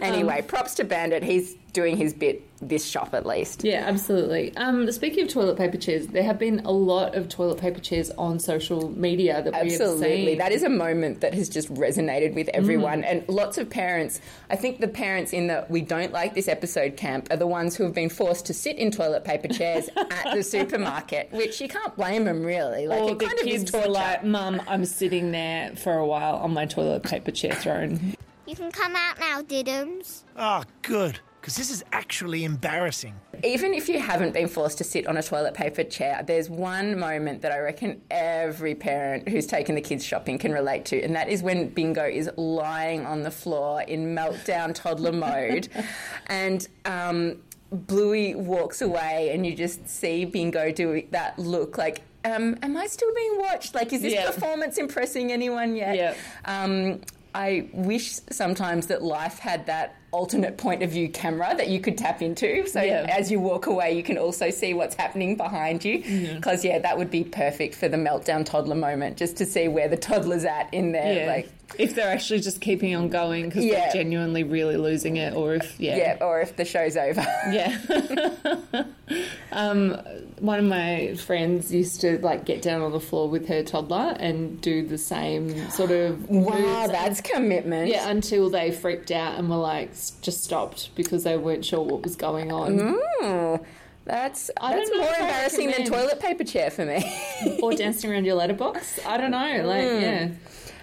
Anyway, 0.02 0.40
um, 0.40 0.46
props 0.46 0.76
to 0.76 0.84
Bandit. 0.84 1.19
He's 1.24 1.56
doing 1.72 1.96
his 1.98 2.14
bit 2.14 2.44
this 2.62 2.84
shop 2.86 3.14
at 3.14 3.26
least. 3.26 3.64
Yeah, 3.64 3.84
absolutely. 3.86 4.54
Um, 4.58 4.92
speaking 4.92 5.24
of 5.24 5.30
toilet 5.30 5.56
paper 5.56 5.78
chairs, 5.78 6.08
there 6.08 6.24
have 6.24 6.38
been 6.40 6.60
a 6.66 6.72
lot 6.72 7.16
of 7.16 7.30
toilet 7.30 7.60
paper 7.60 7.80
chairs 7.80 8.10
on 8.18 8.40
social 8.40 8.90
media 8.98 9.42
that 9.44 9.54
we 9.54 9.72
have 9.72 9.82
Absolutely. 9.82 10.36
That 10.36 10.52
is 10.52 10.64
a 10.64 10.70
moment 10.70 11.22
that 11.22 11.34
has 11.36 11.48
just 11.48 11.72
resonated 11.76 12.34
with 12.34 12.48
Mm. 12.48 12.56
everyone. 12.56 13.04
And 13.06 13.24
lots 13.30 13.58
of 13.60 13.70
parents, 13.70 14.20
I 14.50 14.56
think 14.58 14.80
the 14.82 14.88
parents 14.90 15.32
in 15.32 15.48
the 15.48 15.66
we 15.70 15.82
don't 15.82 16.12
like 16.12 16.34
this 16.34 16.48
episode 16.50 16.98
camp 16.98 17.28
are 17.32 17.38
the 17.38 17.48
ones 17.48 17.76
who 17.78 17.84
have 17.84 17.94
been 17.94 18.10
forced 18.10 18.48
to 18.48 18.54
sit 18.54 18.76
in 18.78 18.90
toilet 18.92 19.24
paper 19.24 19.48
chairs 19.48 19.88
at 19.96 20.34
the 20.36 20.44
supermarket, 20.44 21.32
which 21.32 21.62
you 21.62 21.68
can't 21.70 21.96
blame 21.96 22.26
them 22.26 22.44
really. 22.44 22.88
Like, 22.88 23.00
or 23.04 23.12
it 23.12 23.20
the 23.20 23.26
kind 23.28 23.40
of 23.40 23.46
is 23.48 23.60
kids 23.62 23.72
torture. 23.72 23.90
like, 23.90 24.24
"Mum, 24.26 24.62
I'm 24.68 24.84
sitting 24.86 25.32
there 25.32 25.76
for 25.78 25.94
a 25.94 26.06
while 26.06 26.36
on 26.38 26.54
my 26.54 26.66
toilet 26.66 27.04
paper 27.04 27.32
chair 27.32 27.54
throne." 27.54 28.16
You 28.50 28.56
can 28.56 28.72
come 28.72 28.96
out 28.96 29.20
now, 29.20 29.44
Diddums. 29.44 30.24
Oh, 30.36 30.64
good. 30.82 31.20
Because 31.40 31.56
this 31.56 31.70
is 31.70 31.84
actually 31.92 32.46
embarrassing. 32.46 33.14
Even 33.44 33.76
if 33.76 33.88
you 33.88 34.00
haven't 34.00 34.34
been 34.34 34.48
forced 34.48 34.80
to 34.80 34.84
sit 34.84 35.06
on 35.06 35.18
a 35.18 35.22
toilet 35.22 35.54
paper 35.54 35.84
chair, 35.84 36.24
there's 36.26 36.50
one 36.50 36.98
moment 36.98 37.44
that 37.44 37.52
I 37.52 37.60
reckon 37.60 38.02
every 38.10 38.74
parent 38.74 39.30
who's 39.30 39.46
taken 39.46 39.76
the 39.76 39.82
kids 39.82 40.04
shopping 40.04 40.40
can 40.40 40.52
relate 40.52 40.86
to, 40.86 41.00
and 41.00 41.16
that 41.16 41.30
is 41.30 41.44
when 41.44 41.70
Bingo 41.70 42.04
is 42.06 42.28
lying 42.38 43.06
on 43.06 43.22
the 43.22 43.30
floor 43.30 43.84
in 43.84 44.16
meltdown 44.16 44.74
toddler 44.74 45.12
mode, 45.12 45.70
and 46.26 46.68
um, 46.86 47.38
Bluey 47.72 48.34
walks 48.34 48.82
away, 48.82 49.30
and 49.32 49.46
you 49.46 49.56
just 49.56 49.88
see 49.88 50.26
Bingo 50.26 50.72
do 50.72 51.04
that 51.12 51.38
look 51.38 51.78
like. 51.78 52.02
Um, 52.26 52.58
am 52.64 52.76
I 52.76 52.88
still 52.88 53.14
being 53.14 53.38
watched? 53.38 53.76
Like, 53.76 53.94
is 53.94 54.02
this 54.02 54.14
Yeah. 54.14 54.26
performance 54.26 54.80
impressing 54.80 55.32
anyone 55.32 55.76
yet? 55.76 55.96
Yeah. 55.96 56.14
Um, 56.46 57.02
I 57.34 57.70
wish 57.74 58.20
sometimes 58.32 58.88
that 58.88 59.02
life 59.04 59.40
had 59.40 59.66
that 59.68 59.96
alternate 60.12 60.58
point 60.58 60.82
of 60.84 60.90
view 60.90 61.08
camera 61.10 61.54
that 61.56 61.68
you 61.68 61.80
could 61.80 61.98
tap 61.98 62.22
into. 62.22 62.66
So 62.68 62.82
Yeah. 62.82 63.06
as 63.10 63.30
you 63.32 63.40
walk 63.40 63.68
away, 63.68 63.94
you 63.96 64.04
can 64.04 64.18
also 64.18 64.50
see 64.50 64.74
what's 64.74 64.96
happening 64.96 65.36
behind 65.36 65.86
you. 65.86 66.00
Because, 66.36 66.66
yeah, 66.66 66.80
that 66.80 66.98
would 66.98 67.12
be 67.12 67.24
perfect 67.24 67.76
for 67.76 67.88
the 67.88 67.98
meltdown 67.98 68.46
toddler 68.46 68.76
moment, 68.76 69.18
just 69.18 69.38
to 69.38 69.46
see 69.46 69.68
where 69.68 69.88
the 69.88 69.98
toddler's 69.98 70.46
at 70.46 70.74
in 70.74 70.92
there. 70.94 71.14
Yeah, 71.26 71.28
Like, 71.32 71.50
if 71.78 71.94
they're 71.94 72.10
actually 72.12 72.40
just 72.40 72.62
keeping 72.62 72.96
on 72.96 73.10
going 73.10 73.46
because 73.50 73.64
Yeah. 73.64 73.82
they're 73.82 74.02
genuinely 74.04 74.44
really 74.44 74.78
losing 74.78 75.18
it, 75.18 75.36
or 75.36 75.54
if 75.54 75.80
yeah, 75.80 75.98
yeah, 75.98 76.18
or 76.20 76.42
if 76.42 76.56
the 76.56 76.66
show's 76.66 76.98
over. 76.98 77.22
Yeah. 77.52 77.78
um, 79.52 79.92
one 80.40 80.60
of 80.60 80.66
my 80.66 81.16
friends 81.16 81.72
used 81.74 82.02
to 82.02 82.18
like 82.20 82.46
get 82.46 82.62
down 82.62 82.82
on 82.82 82.92
the 82.92 83.00
floor 83.00 83.30
with 83.30 83.48
her 83.48 83.64
toddler 83.64 84.16
and 84.20 84.60
do 84.62 84.86
the 84.88 84.98
same 84.98 85.70
sort 85.70 85.92
of 85.92 86.30
wow, 86.30 86.56
moves. 86.82 86.92
that's 86.92 87.22
commitment. 87.22 87.88
yeah, 87.90 88.10
until 88.10 88.50
they 88.50 88.72
freaked 88.72 89.12
out 89.12 89.38
and 89.38 89.50
were 89.50 89.56
like 89.56 89.94
just 90.22 90.44
stopped 90.44 90.94
because 90.96 91.24
they 91.24 91.38
weren't 91.38 91.64
sure 91.66 91.82
what 91.84 92.02
was 92.04 92.16
going 92.16 92.52
on. 92.52 92.80
Ooh, 92.80 93.60
that's 94.06 94.50
I 94.60 94.76
that's 94.76 94.90
more 94.96 95.08
embarrassing 95.08 95.72
than 95.72 95.86
toilet 95.86 96.20
paper 96.20 96.44
chair 96.44 96.70
for 96.72 96.86
me. 96.86 97.04
Or 97.62 97.74
dancing 97.74 98.12
around 98.12 98.26
your 98.26 98.36
letterbox. 98.36 99.00
I 99.06 99.18
don't 99.18 99.32
know. 99.32 99.62
Like, 99.66 99.84
yeah. 99.86 100.30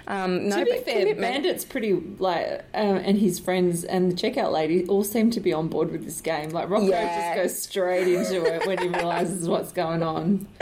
um, 0.07 0.49
no, 0.49 0.59
to 0.61 0.65
be 0.65 0.79
fair, 0.79 1.01
commitment. 1.01 1.21
Bandit's 1.21 1.65
pretty 1.65 1.93
like, 2.19 2.65
um, 2.75 2.97
and 2.97 3.19
his 3.19 3.39
friends 3.41 3.85
and 3.85 4.13
the 4.13 4.17
checkout 4.17 4.53
lady 4.53 4.87
all 4.87 5.03
seem 5.05 5.31
to 5.33 5.41
be 5.41 5.53
on 5.53 5.69
board 5.69 5.91
with 5.91 6.05
this 6.05 6.21
game. 6.21 6.51
Like 6.51 6.69
Rocco 6.71 6.87
Yeah. 6.87 7.35
just 7.35 7.43
goes 7.43 7.63
straight 7.63 8.09
into 8.09 8.45
it 8.45 8.67
when 8.67 8.79
he 8.79 8.89
realizes 8.89 9.49
what's 9.49 9.73
going 9.73 10.03
on. 10.03 10.47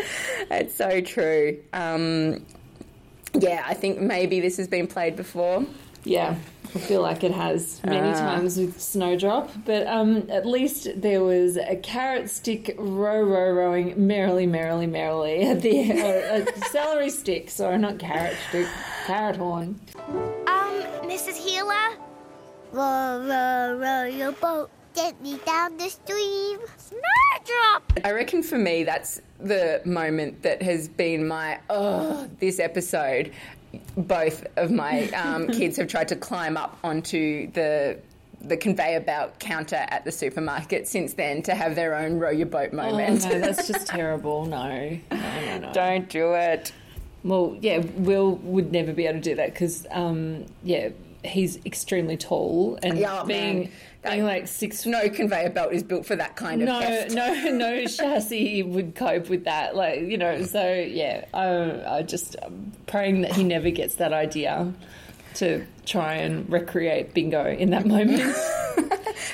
It's 0.51 0.75
so 0.75 1.01
true. 1.01 1.59
Um, 1.73 2.45
yeah, 3.35 3.65
I 3.67 3.75
think 3.75 3.99
maybe 4.01 4.41
this 4.41 4.59
has 4.59 4.69
been 4.69 4.87
played 4.87 5.17
before. 5.17 5.65
Yeah, 6.05 6.37
I 6.75 6.79
feel 6.81 7.01
like 7.01 7.25
it 7.25 7.33
has 7.33 7.81
many 7.85 8.09
Ah. 8.11 8.13
times 8.37 8.59
with 8.59 8.81
Snowdrop, 8.81 9.51
but 9.65 9.87
um, 9.87 10.27
at 10.31 10.45
least 10.45 10.89
there 11.01 11.23
was 11.23 11.57
a 11.57 11.77
carrot 11.77 12.29
stick 12.29 12.75
row 12.79 13.23
row 13.23 13.51
rowing 13.53 14.07
merrily, 14.07 14.47
merrily, 14.47 14.87
merrily 14.87 15.43
at 15.43 15.63
the 15.63 15.93
uh, 15.93 16.45
a 16.45 16.69
celery 16.71 17.11
stick. 17.11 17.49
Sorry, 17.51 17.79
not 17.79 17.99
carrot 17.99 18.37
stick, 18.51 18.69
carrot 19.07 19.37
horn. 19.37 19.81
Um, 20.47 20.83
Mrs. 21.09 21.37
Heeler? 21.37 21.97
Row, 22.73 23.25
row, 23.27 23.79
row 23.79 24.05
your 24.05 24.33
boat 24.33 24.69
gently 24.97 25.39
down 25.47 25.77
the 25.77 25.89
stream. 25.89 26.59
Snowdrop! 26.77 27.93
I 28.05 28.11
reckon 28.13 28.43
for 28.43 28.59
me, 28.59 28.85
that's 28.85 29.21
the 29.41 29.81
moment 29.85 30.43
that 30.43 30.61
has 30.63 30.89
been 30.89 31.27
my, 31.29 31.59
oh, 31.71 32.29
this 32.41 32.59
episode. 32.61 33.33
Both 33.97 34.47
of 34.57 34.71
my 34.71 35.09
um, 35.11 35.49
kids 35.53 35.77
have 35.77 35.89
tried 35.89 36.09
to 36.09 36.17
climb 36.17 36.57
up 36.57 36.79
onto 36.85 37.51
the 37.53 37.99
the 38.41 38.57
conveyor 38.59 39.01
belt 39.01 39.39
counter 39.39 39.87
at 39.89 40.05
the 40.05 40.13
supermarket 40.13 40.87
since 40.87 41.15
then 41.15 41.41
to 41.41 41.55
have 41.55 41.75
their 41.75 41.95
own 41.95 42.19
row 42.19 42.29
your 42.29 42.45
boat 42.47 42.71
Oh, 42.75 42.77
moment. 42.77 43.25
no, 43.25 43.41
that's 43.41 43.67
just 43.73 43.87
terrible. 43.87 44.45
No, 44.45 44.69
no, 44.69 45.01
no, 45.47 45.59
no. 45.61 45.73
Don't 45.73 46.09
do 46.11 46.35
it. 46.35 46.71
Well, 47.23 47.57
yeah, 47.63 47.79
Will 47.79 48.35
would 48.37 48.71
never 48.71 48.93
be 48.93 49.07
able 49.07 49.21
to 49.21 49.23
do 49.31 49.35
that 49.37 49.55
because, 49.55 49.87
um, 49.91 50.45
yeah, 50.63 50.91
he's 51.25 51.57
extremely 51.65 52.19
tall 52.19 52.79
and 52.83 52.99
Yeah, 52.99 53.23
oh, 53.23 53.25
being 53.25 53.61
man. 53.61 53.73
That- 54.05 54.13
being 54.13 54.25
like 54.25 54.47
six. 54.49 54.87
No 54.87 55.09
conveyor 55.09 55.51
belt 55.51 55.73
is 55.73 55.83
built 55.83 56.07
for 56.07 56.15
that 56.17 56.37
kind 56.37 56.63
of 56.63 56.69
No, 56.69 56.79
heft. 56.81 57.11
no, 57.13 57.51
no 57.51 57.85
chassis 57.87 58.63
would 58.63 58.95
cope 58.95 59.29
with 59.29 59.45
that. 59.45 59.75
Like 59.77 60.01
you 60.03 60.17
know, 60.19 60.43
so 60.45 60.73
yeah, 60.73 61.25
I, 61.35 61.97
I 61.99 62.03
just 62.03 62.37
I'm 62.43 62.73
praying 62.87 63.23
that 63.23 63.33
he 63.33 63.43
never 63.45 63.71
gets 63.71 63.97
that 63.97 64.13
idea 64.13 64.73
to 65.35 65.67
try 65.85 66.15
and 66.15 66.49
recreate 66.51 67.13
bingo 67.13 67.45
in 67.47 67.71
that 67.71 67.87
moment. 67.87 68.35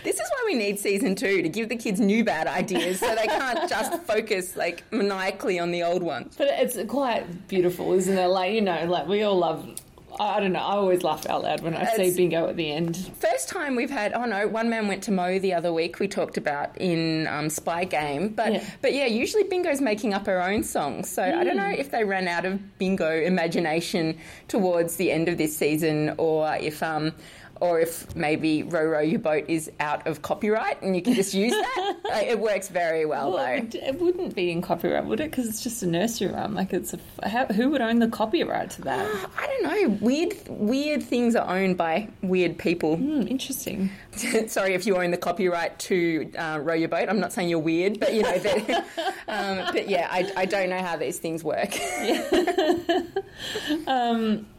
This 0.04 0.14
is 0.16 0.20
why 0.30 0.42
we 0.46 0.54
need 0.54 0.78
season 0.78 1.14
two 1.14 1.40
to 1.42 1.48
give 1.48 1.68
the 1.70 1.76
kids 1.76 2.00
new 2.00 2.22
bad 2.22 2.46
ideas 2.46 3.00
so 3.00 3.14
they 3.14 3.26
can't 3.26 3.68
just 3.68 4.02
focus 4.02 4.54
like 4.56 4.84
maniacally 4.92 5.58
on 5.58 5.70
the 5.70 5.82
old 5.82 6.02
ones. 6.02 6.34
but 6.36 6.48
it's 6.48 6.76
quite 6.90 7.48
beautiful, 7.48 7.92
isn't 7.94 8.16
it? 8.16 8.26
Like 8.26 8.52
you 8.52 8.60
know, 8.60 8.84
like 8.86 9.08
we 9.08 9.22
all 9.22 9.38
love. 9.38 9.74
I 10.18 10.40
don't 10.40 10.52
know. 10.52 10.58
I 10.60 10.72
always 10.72 11.02
laugh 11.02 11.26
out 11.26 11.42
loud 11.44 11.60
when 11.62 11.74
I 11.74 11.84
see 11.96 12.14
bingo 12.14 12.48
at 12.48 12.56
the 12.56 12.70
end. 12.72 12.96
First 13.18 13.48
time 13.48 13.76
we've 13.76 13.90
had, 13.90 14.12
oh 14.12 14.24
no, 14.24 14.48
one 14.48 14.68
man 14.68 14.88
went 14.88 15.02
to 15.04 15.12
Mo 15.12 15.38
the 15.38 15.54
other 15.54 15.72
week. 15.72 15.98
We 15.98 16.08
talked 16.08 16.36
about 16.36 16.76
in 16.78 17.26
um, 17.28 17.48
Spy 17.48 17.84
Game, 17.84 18.28
but 18.30 18.52
Yeah. 18.52 18.64
but 18.82 18.92
yeah, 18.92 19.06
usually 19.06 19.44
Bingo's 19.44 19.80
making 19.80 20.12
up 20.12 20.26
her 20.26 20.42
own 20.42 20.62
songs. 20.62 21.08
So 21.08 21.22
I 21.22 21.44
don't 21.44 21.56
know 21.56 21.64
Hmm. 21.68 21.80
if 21.80 21.90
they 21.90 22.04
ran 22.04 22.28
out 22.28 22.44
of 22.44 22.78
Bingo 22.78 23.10
imagination 23.10 24.18
towards 24.48 24.96
the 24.96 25.10
end 25.12 25.28
of 25.28 25.38
this 25.38 25.56
season, 25.56 26.14
or 26.18 26.54
if 26.56 26.82
um. 26.82 27.12
Or 27.60 27.78
if 27.78 28.16
maybe 28.16 28.62
row 28.62 28.84
row 28.84 29.00
your 29.00 29.18
boat 29.20 29.44
is 29.48 29.70
out 29.80 30.06
of 30.06 30.22
copyright 30.22 30.80
and 30.80 30.96
you 30.96 31.02
can 31.02 31.12
just 31.14 31.34
use 31.34 31.52
that, 31.52 31.96
Like, 32.04 32.26
it 32.26 32.40
works 32.40 32.68
very 32.68 33.04
well 33.04 33.32
Well, 33.32 33.46
though. 33.46 33.52
it, 33.64 33.74
it 33.74 34.00
wouldn't 34.00 34.34
be 34.34 34.50
in 34.50 34.62
copyright, 34.62 35.04
would 35.04 35.20
it? 35.20 35.30
Because 35.30 35.46
it's 35.46 35.62
just 35.62 35.82
a 35.82 35.86
nursery 35.86 36.28
rhyme. 36.32 36.54
Like 36.54 36.72
it's 36.72 36.94
a. 36.94 37.28
How, 37.28 37.44
who 37.46 37.68
would 37.70 37.82
own 37.82 37.98
the 37.98 38.08
copyright 38.08 38.70
to 38.70 38.82
that? 38.82 39.06
I 39.38 39.46
don't 39.46 39.62
know. 39.62 39.98
Weird, 40.00 40.34
weird 40.48 41.02
things 41.02 41.36
are 41.36 41.46
owned 41.54 41.76
by 41.76 42.08
weird 42.22 42.56
people. 42.58 42.96
Hmm, 42.96 43.26
interesting. 43.28 43.90
Sorry 44.48 44.72
if 44.74 44.86
you 44.86 44.96
own 44.96 45.10
the 45.10 45.18
copyright 45.18 45.78
to 45.80 46.30
uh, 46.38 46.58
row 46.62 46.74
your 46.74 46.88
boat. 46.88 47.08
I'm 47.10 47.20
not 47.20 47.32
saying 47.32 47.50
you're 47.50 47.58
weird, 47.58 48.00
but 48.00 48.14
you 48.14 48.22
know 48.22 48.38
that. 48.38 48.86
um, 49.28 49.68
but 49.72 49.88
yeah, 49.88 50.08
I, 50.10 50.32
I 50.36 50.44
don't 50.46 50.70
know 50.70 50.80
how 50.82 50.96
these 50.96 51.18
things 51.18 51.44
work. 51.44 51.78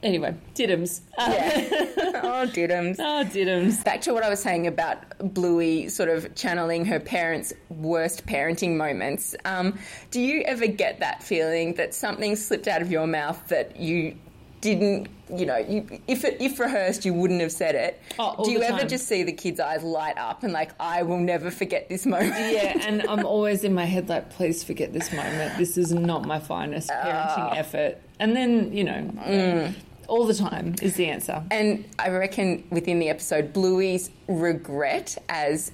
Anyway, 0.04 0.36
Diddums. 0.56 1.02
Yeah. 1.30 1.68
oh, 2.24 2.48
diddums. 2.48 2.98
oh, 3.00 3.24
Diddums. 3.26 3.84
Back 3.84 4.02
to 4.02 4.14
what 4.14 4.24
I 4.24 4.30
was 4.30 4.42
saying 4.42 4.68
about 4.68 5.34
Bluey 5.34 5.90
sort 5.90 6.10
of 6.10 6.34
channeling 6.36 6.86
her 6.86 7.00
parents' 7.00 7.54
worst 7.70 8.26
parenting 8.26 8.76
moments. 8.76 9.36
Um, 9.46 9.78
do 10.10 10.22
you 10.22 10.42
ever 10.42 10.68
get 10.68 11.00
that 11.00 11.24
feeling 11.24 11.74
that 11.76 11.94
something 11.94 12.36
slipped 12.36 12.68
out 12.68 12.82
of 12.82 12.92
your 12.92 13.08
mouth 13.08 13.48
that 13.48 13.78
you 13.78 14.16
didn't, 14.62 15.10
you 15.36 15.46
know, 15.46 15.58
you, 15.58 15.86
if 16.08 16.24
it, 16.24 16.38
if 16.40 16.60
rehearsed, 16.60 17.04
you 17.04 17.14
wouldn't 17.14 17.42
have 17.42 17.52
said 17.52 17.76
it? 17.76 18.00
Oh, 18.20 18.36
all 18.38 18.46
do 18.46 18.52
you 18.52 18.62
ever 18.62 18.86
just 18.86 19.08
see 19.08 19.24
the 19.24 19.34
kids' 19.34 19.60
eyes 19.60 19.84
light 19.84 20.18
up 20.18 20.44
and 20.44 20.54
like, 20.54 20.72
I 20.80 21.02
will 21.04 21.20
never 21.20 21.52
forget 21.52 21.90
this 21.90 22.06
moment? 22.06 22.36
Yeah, 22.54 22.78
and 22.88 23.02
I'm 23.04 23.26
always 23.26 23.64
in 23.64 23.74
my 23.74 23.86
head 23.86 24.08
like, 24.08 24.30
please 24.30 24.64
forget 24.64 24.94
this 24.94 25.12
moment. 25.12 25.58
This 25.58 25.78
is 25.78 25.92
not 25.92 26.26
my 26.26 26.40
finest 26.40 26.90
parenting 26.90 27.58
effort. 27.58 27.98
And 28.20 28.36
then, 28.36 28.72
you 28.72 28.84
know, 28.84 29.74
all 30.12 30.26
the 30.26 30.34
time 30.34 30.76
is 30.82 30.96
the 30.96 31.08
answer. 31.08 31.42
And 31.50 31.86
I 31.98 32.10
reckon 32.10 32.66
within 32.70 33.00
the 33.00 33.08
episode, 33.08 33.54
Bluey's 33.54 34.10
regret 34.28 35.18
as 35.30 35.72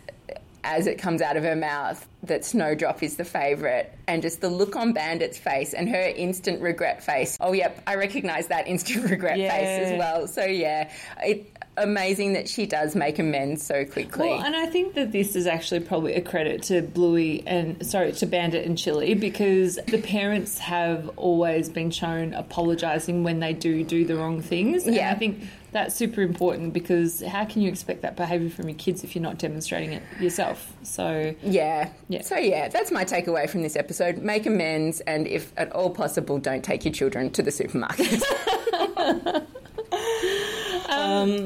as 0.67 0.85
it 0.85 0.97
comes 0.97 1.21
out 1.21 1.37
of 1.37 1.43
her 1.43 1.55
mouth 1.55 2.05
that 2.23 2.43
Snowdrop 2.43 3.01
is 3.01 3.15
the 3.15 3.23
favourite, 3.23 3.89
and 4.07 4.21
just 4.21 4.41
the 4.41 4.49
look 4.49 4.75
on 4.75 4.91
Bandit's 4.91 5.37
face 5.37 5.73
and 5.73 5.87
her 5.87 6.01
instant 6.01 6.61
regret 6.61 7.01
face. 7.01 7.37
Oh, 7.39 7.53
yep, 7.53 7.81
I 7.87 7.95
recognise 7.95 8.47
that 8.47 8.67
instant 8.67 9.05
regret 9.09 9.37
Yeah. 9.37 9.51
face 9.55 9.87
as 9.93 9.97
well. 9.97 10.27
So 10.27 10.43
yeah, 10.43 10.91
it 11.23 11.49
amazing 11.77 12.33
that 12.33 12.49
she 12.49 12.65
does 12.65 12.95
make 12.95 13.19
amends 13.19 13.61
so 13.63 13.85
quickly. 13.85 14.27
Well, 14.29 14.41
and 14.43 14.55
I 14.55 14.65
think 14.65 14.95
that 14.95 15.11
this 15.11 15.35
is 15.35 15.45
actually 15.45 15.81
probably 15.81 16.15
a 16.15 16.21
credit 16.21 16.63
to 16.63 16.81
Bluey 16.81 17.43
and 17.47 17.85
sorry 17.85 18.11
to 18.13 18.25
Bandit 18.25 18.65
and 18.65 18.75
Chili 18.77 19.13
because 19.13 19.75
the 19.87 19.99
parents 19.99 20.57
have 20.57 21.09
always 21.17 21.69
been 21.69 21.91
shown 21.91 22.33
apologising 22.33 23.23
when 23.23 23.39
they 23.39 23.53
do 23.53 23.83
do 23.83 24.03
the 24.05 24.15
wrong 24.15 24.41
things. 24.41 24.85
And 24.87 24.95
Yeah. 24.95 25.11
I 25.11 25.15
think 25.15 25.43
that's 25.77 25.93
super 25.93 26.21
important 26.21 26.73
because 26.73 27.21
how 27.21 27.45
can 27.45 27.61
you 27.61 27.69
expect 27.69 28.01
that 28.01 28.15
behaviour 28.15 28.49
from 28.49 28.67
your 28.67 28.77
kids 28.77 29.03
if 29.03 29.15
you're 29.15 29.21
not 29.21 29.37
demonstrating 29.37 29.93
it 29.93 30.01
yourself? 30.19 30.73
So 30.81 31.35
Yeah. 31.43 31.89
Yeah. 32.09 32.23
So 32.23 32.35
yeah, 32.35 32.67
that's 32.67 32.91
my 32.91 33.05
takeaway 33.05 33.47
from 33.47 33.61
this 33.61 33.75
episode. 33.75 34.17
Make 34.17 34.47
amends, 34.47 35.01
and 35.01 35.27
if 35.27 35.53
at 35.55 35.71
all 35.73 35.91
possible, 35.91 36.39
don't 36.39 36.63
take 36.63 36.83
your 36.83 36.93
children 36.93 37.29
to 37.31 37.43
the 37.43 37.51
supermarket. 37.51 38.23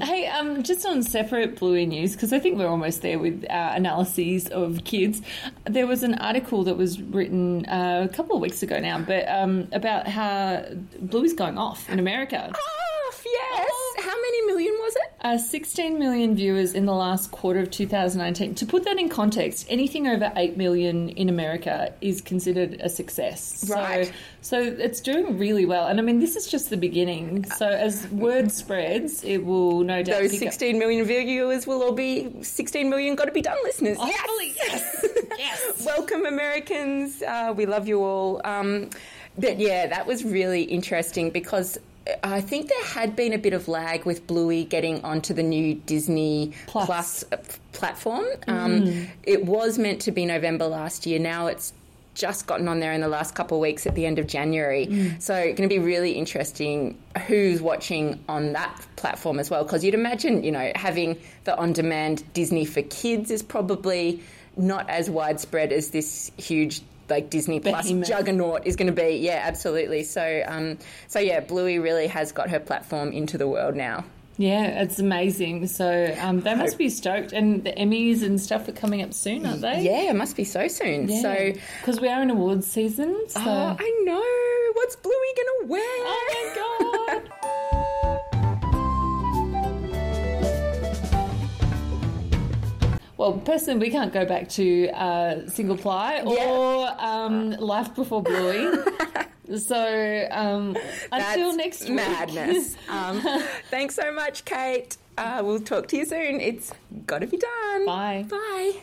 Hey, 0.02 0.28
um, 0.28 0.63
just 0.63 0.86
on 0.86 1.04
separate 1.04 1.58
Bluey 1.58 1.86
news, 1.86 2.13
because 2.13 2.34
I 2.34 2.39
think 2.39 2.58
we're 2.58 2.67
almost 2.67 3.02
there 3.02 3.17
with 3.17 3.46
our 3.50 3.76
analyses 3.76 4.48
of 4.48 4.84
kids. 4.84 5.22
There 5.65 5.88
was 5.88 6.04
an 6.04 6.15
article 6.15 6.63
that 6.65 6.78
was 6.78 7.02
written 7.02 7.65
uh, 7.67 8.08
a 8.10 8.13
couple 8.13 8.36
of 8.36 8.41
weeks 8.41 8.62
ago 8.62 8.80
now, 8.80 9.00
but 9.00 9.28
um, 9.30 9.67
about 9.72 10.08
how 10.08 10.65
Bluey's 11.00 11.34
going 11.34 11.58
off 11.58 11.89
in 11.89 12.00
America. 12.00 12.50
Off, 12.50 13.26
yes. 13.26 13.72
How 13.98 14.15
many 14.15 14.46
million 14.48 14.74
was 14.74 14.96
it? 14.96 15.11
Uh, 15.23 15.38
16 15.38 15.99
million 15.99 16.36
viewers 16.36 16.73
in 16.73 16.88
the 16.88 16.93
last 16.93 17.29
quarter 17.29 17.60
of 17.60 17.69
2019. 17.69 18.55
To 18.55 18.65
put 18.65 18.86
that 18.86 18.97
in 18.97 19.07
context, 19.07 19.67
anything 19.69 20.07
over 20.07 20.31
8 20.36 20.57
million 20.57 21.10
in 21.10 21.29
America 21.29 21.93
is 22.01 22.21
considered 22.21 22.81
a 22.81 22.89
success. 22.89 23.69
Right. 23.69 24.07
So, 24.41 24.63
so 24.63 24.75
it's 24.79 24.99
doing 24.99 25.38
really 25.38 25.67
well. 25.67 25.86
And 25.86 25.99
I 25.99 26.01
mean, 26.01 26.19
this 26.19 26.36
is 26.36 26.47
just 26.47 26.71
the 26.71 26.77
beginning. 26.77 27.45
So 27.51 27.67
as 27.67 28.07
word 28.07 28.51
spreads, 28.51 29.23
it 29.23 29.45
will 29.45 29.81
no 29.81 30.01
doubt 30.01 30.21
Those 30.21 30.39
16 30.39 30.79
million 30.79 31.05
viewers 31.05 31.67
will 31.67 31.84
all 31.84 31.91
be 31.91 32.41
16 32.41 32.89
million 32.89 33.13
got 33.13 33.25
to 33.25 33.31
be 33.31 33.43
done 33.43 33.57
listeners. 33.63 33.97
Hopefully, 33.99 34.55
yes. 34.57 35.05
yes. 35.38 35.86
Welcome, 35.86 36.25
Americans. 36.25 37.21
Uh, 37.21 37.53
we 37.55 37.67
love 37.67 37.88
you 37.88 38.01
all. 38.01 38.41
Um, 38.43 38.89
but 39.38 39.60
yeah, 39.60 39.86
that 39.86 40.07
was 40.07 40.23
really 40.25 40.63
interesting 40.63 41.29
because. 41.29 41.77
I 42.24 42.42
think 42.42 42.68
there 42.68 42.84
had 42.84 43.16
been 43.16 43.34
a 43.34 43.38
bit 43.38 43.54
of 43.54 43.68
lag 43.68 44.06
with 44.06 44.26
Bluey 44.26 44.64
getting 44.64 45.04
onto 45.04 45.34
the 45.34 45.44
new 45.44 45.76
Disney 45.76 46.54
Plus. 46.66 46.86
Plus, 46.86 47.26
uh, 47.32 47.38
platform. 47.74 48.26
Um, 48.48 49.08
It 49.24 49.46
was 49.46 49.78
meant 49.78 50.02
to 50.02 50.12
be 50.12 50.26
November 50.26 50.66
last 50.68 51.06
year. 51.06 51.20
Now 51.20 51.48
it's 51.48 51.74
just 52.14 52.46
gotten 52.46 52.68
on 52.68 52.80
there 52.80 52.92
in 52.92 53.02
the 53.02 53.08
last 53.08 53.36
couple 53.36 53.58
of 53.58 53.62
weeks 53.62 53.88
at 53.88 53.96
the 53.96 54.06
end 54.06 54.20
of 54.20 54.28
January. 54.28 55.16
So 55.20 55.34
it's 55.34 55.58
going 55.58 55.70
to 55.70 55.74
be 55.74 55.80
really 55.80 56.12
interesting 56.12 56.98
who's 57.28 57.62
watching 57.62 58.20
on 58.28 58.54
that 58.54 58.86
platform 58.98 59.40
as 59.40 59.50
well. 59.50 59.64
Because 59.64 59.84
you'd 59.84 59.94
imagine, 59.94 60.44
you 60.44 60.52
know, 60.52 60.72
having 60.76 61.18
the 61.46 61.58
on-demand 61.58 62.24
Disney 62.34 62.66
for 62.66 62.82
kids 62.82 63.32
is 63.32 63.42
probably 63.42 64.22
not 64.58 64.90
as 64.90 65.10
widespread 65.10 65.72
as 65.72 65.92
this 65.92 66.32
huge 66.38 66.82
like 67.12 67.30
Disney 67.30 67.60
Plus 67.60 67.84
Behemoth. 67.84 68.08
juggernaut 68.08 68.65
is 68.65 68.76
going 68.76 68.93
to 68.93 69.02
be. 69.02 69.17
Yeah, 69.17 69.41
absolutely. 69.43 70.04
So, 70.04 70.43
um, 70.47 70.80
so 71.08 71.19
yeah, 71.19 71.41
Bluey 71.41 71.78
really 71.78 72.08
has 72.08 72.32
got 72.32 72.50
her 72.50 72.60
platform 72.60 73.12
into 73.12 73.38
the 73.38 73.47
world 73.47 73.76
now. 73.76 74.06
Yeah, 74.38 74.82
it's 74.82 74.97
amazing. 74.97 75.67
So 75.67 76.15
um, 76.19 76.41
they 76.41 76.56
must 76.56 76.78
be 76.78 76.89
stoked. 76.89 77.32
And 77.32 77.63
the 77.63 77.74
Emmys 77.74 78.24
and 78.24 78.41
stuff 78.41 78.67
are 78.67 78.71
coming 78.71 79.04
up 79.04 79.13
soon, 79.13 79.45
aren't 79.45 79.62
they? 79.62 79.82
Yeah, 79.82 80.10
it 80.10 80.15
must 80.15 80.36
be 80.36 80.45
so 80.45 80.67
soon. 80.67 81.10
So, 81.21 81.54
because 81.80 82.00
we 82.00 82.08
are 82.08 82.24
in 82.24 82.32
awards 82.32 82.65
season. 82.65 83.28
So. 83.28 83.41
oh, 83.41 83.76
I 83.80 84.02
know. 84.04 84.40
Well, 93.21 93.34
personally, 93.34 93.79
we 93.79 93.91
can't 93.91 94.12
go 94.12 94.25
back 94.25 94.49
to 94.49 94.89
uh, 94.89 95.47
single 95.47 95.77
ply 95.77 96.21
or 96.21 96.89
um, 96.97 97.51
life 97.51 97.93
before 97.93 98.23
Bluey. 98.23 98.79
so 99.60 100.27
um, 100.31 100.75
until 101.12 101.51
That's 101.51 101.55
next 101.55 101.81
week, 101.84 101.97
madness. 101.97 102.75
um, 102.89 103.21
thanks 103.69 103.93
so 103.93 104.12
much, 104.12 104.43
Kate. 104.43 104.97
Uh, 105.19 105.43
we'll 105.45 105.60
talk 105.60 105.88
to 105.89 105.97
you 105.97 106.05
soon. 106.05 106.41
It's 106.41 106.73
got 107.05 107.19
to 107.19 107.27
be 107.27 107.38
done. 107.38 107.86
Bye. 107.86 108.25
Bye. 108.27 108.79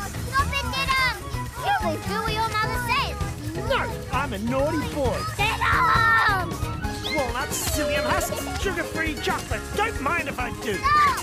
Stop 0.00 0.46
it, 0.46 0.64
Didum! 0.72 1.20
You 1.66 1.86
will 1.86 1.96
do 1.96 2.22
what 2.22 2.32
your 2.32 2.48
mother 2.48 2.80
says. 2.88 3.68
No, 3.68 4.08
I'm 4.10 4.32
a 4.32 4.38
naughty 4.38 4.94
boy. 4.94 5.18
Didum! 5.36 7.14
Walnuts, 7.14 7.76
psyllium 7.76 8.04
husks, 8.04 8.62
sugar-free 8.62 9.16
chocolate. 9.16 9.60
Don't 9.76 10.00
mind 10.00 10.28
if 10.28 10.40
I 10.40 10.50
do. 10.62 10.78
No! 10.78 11.14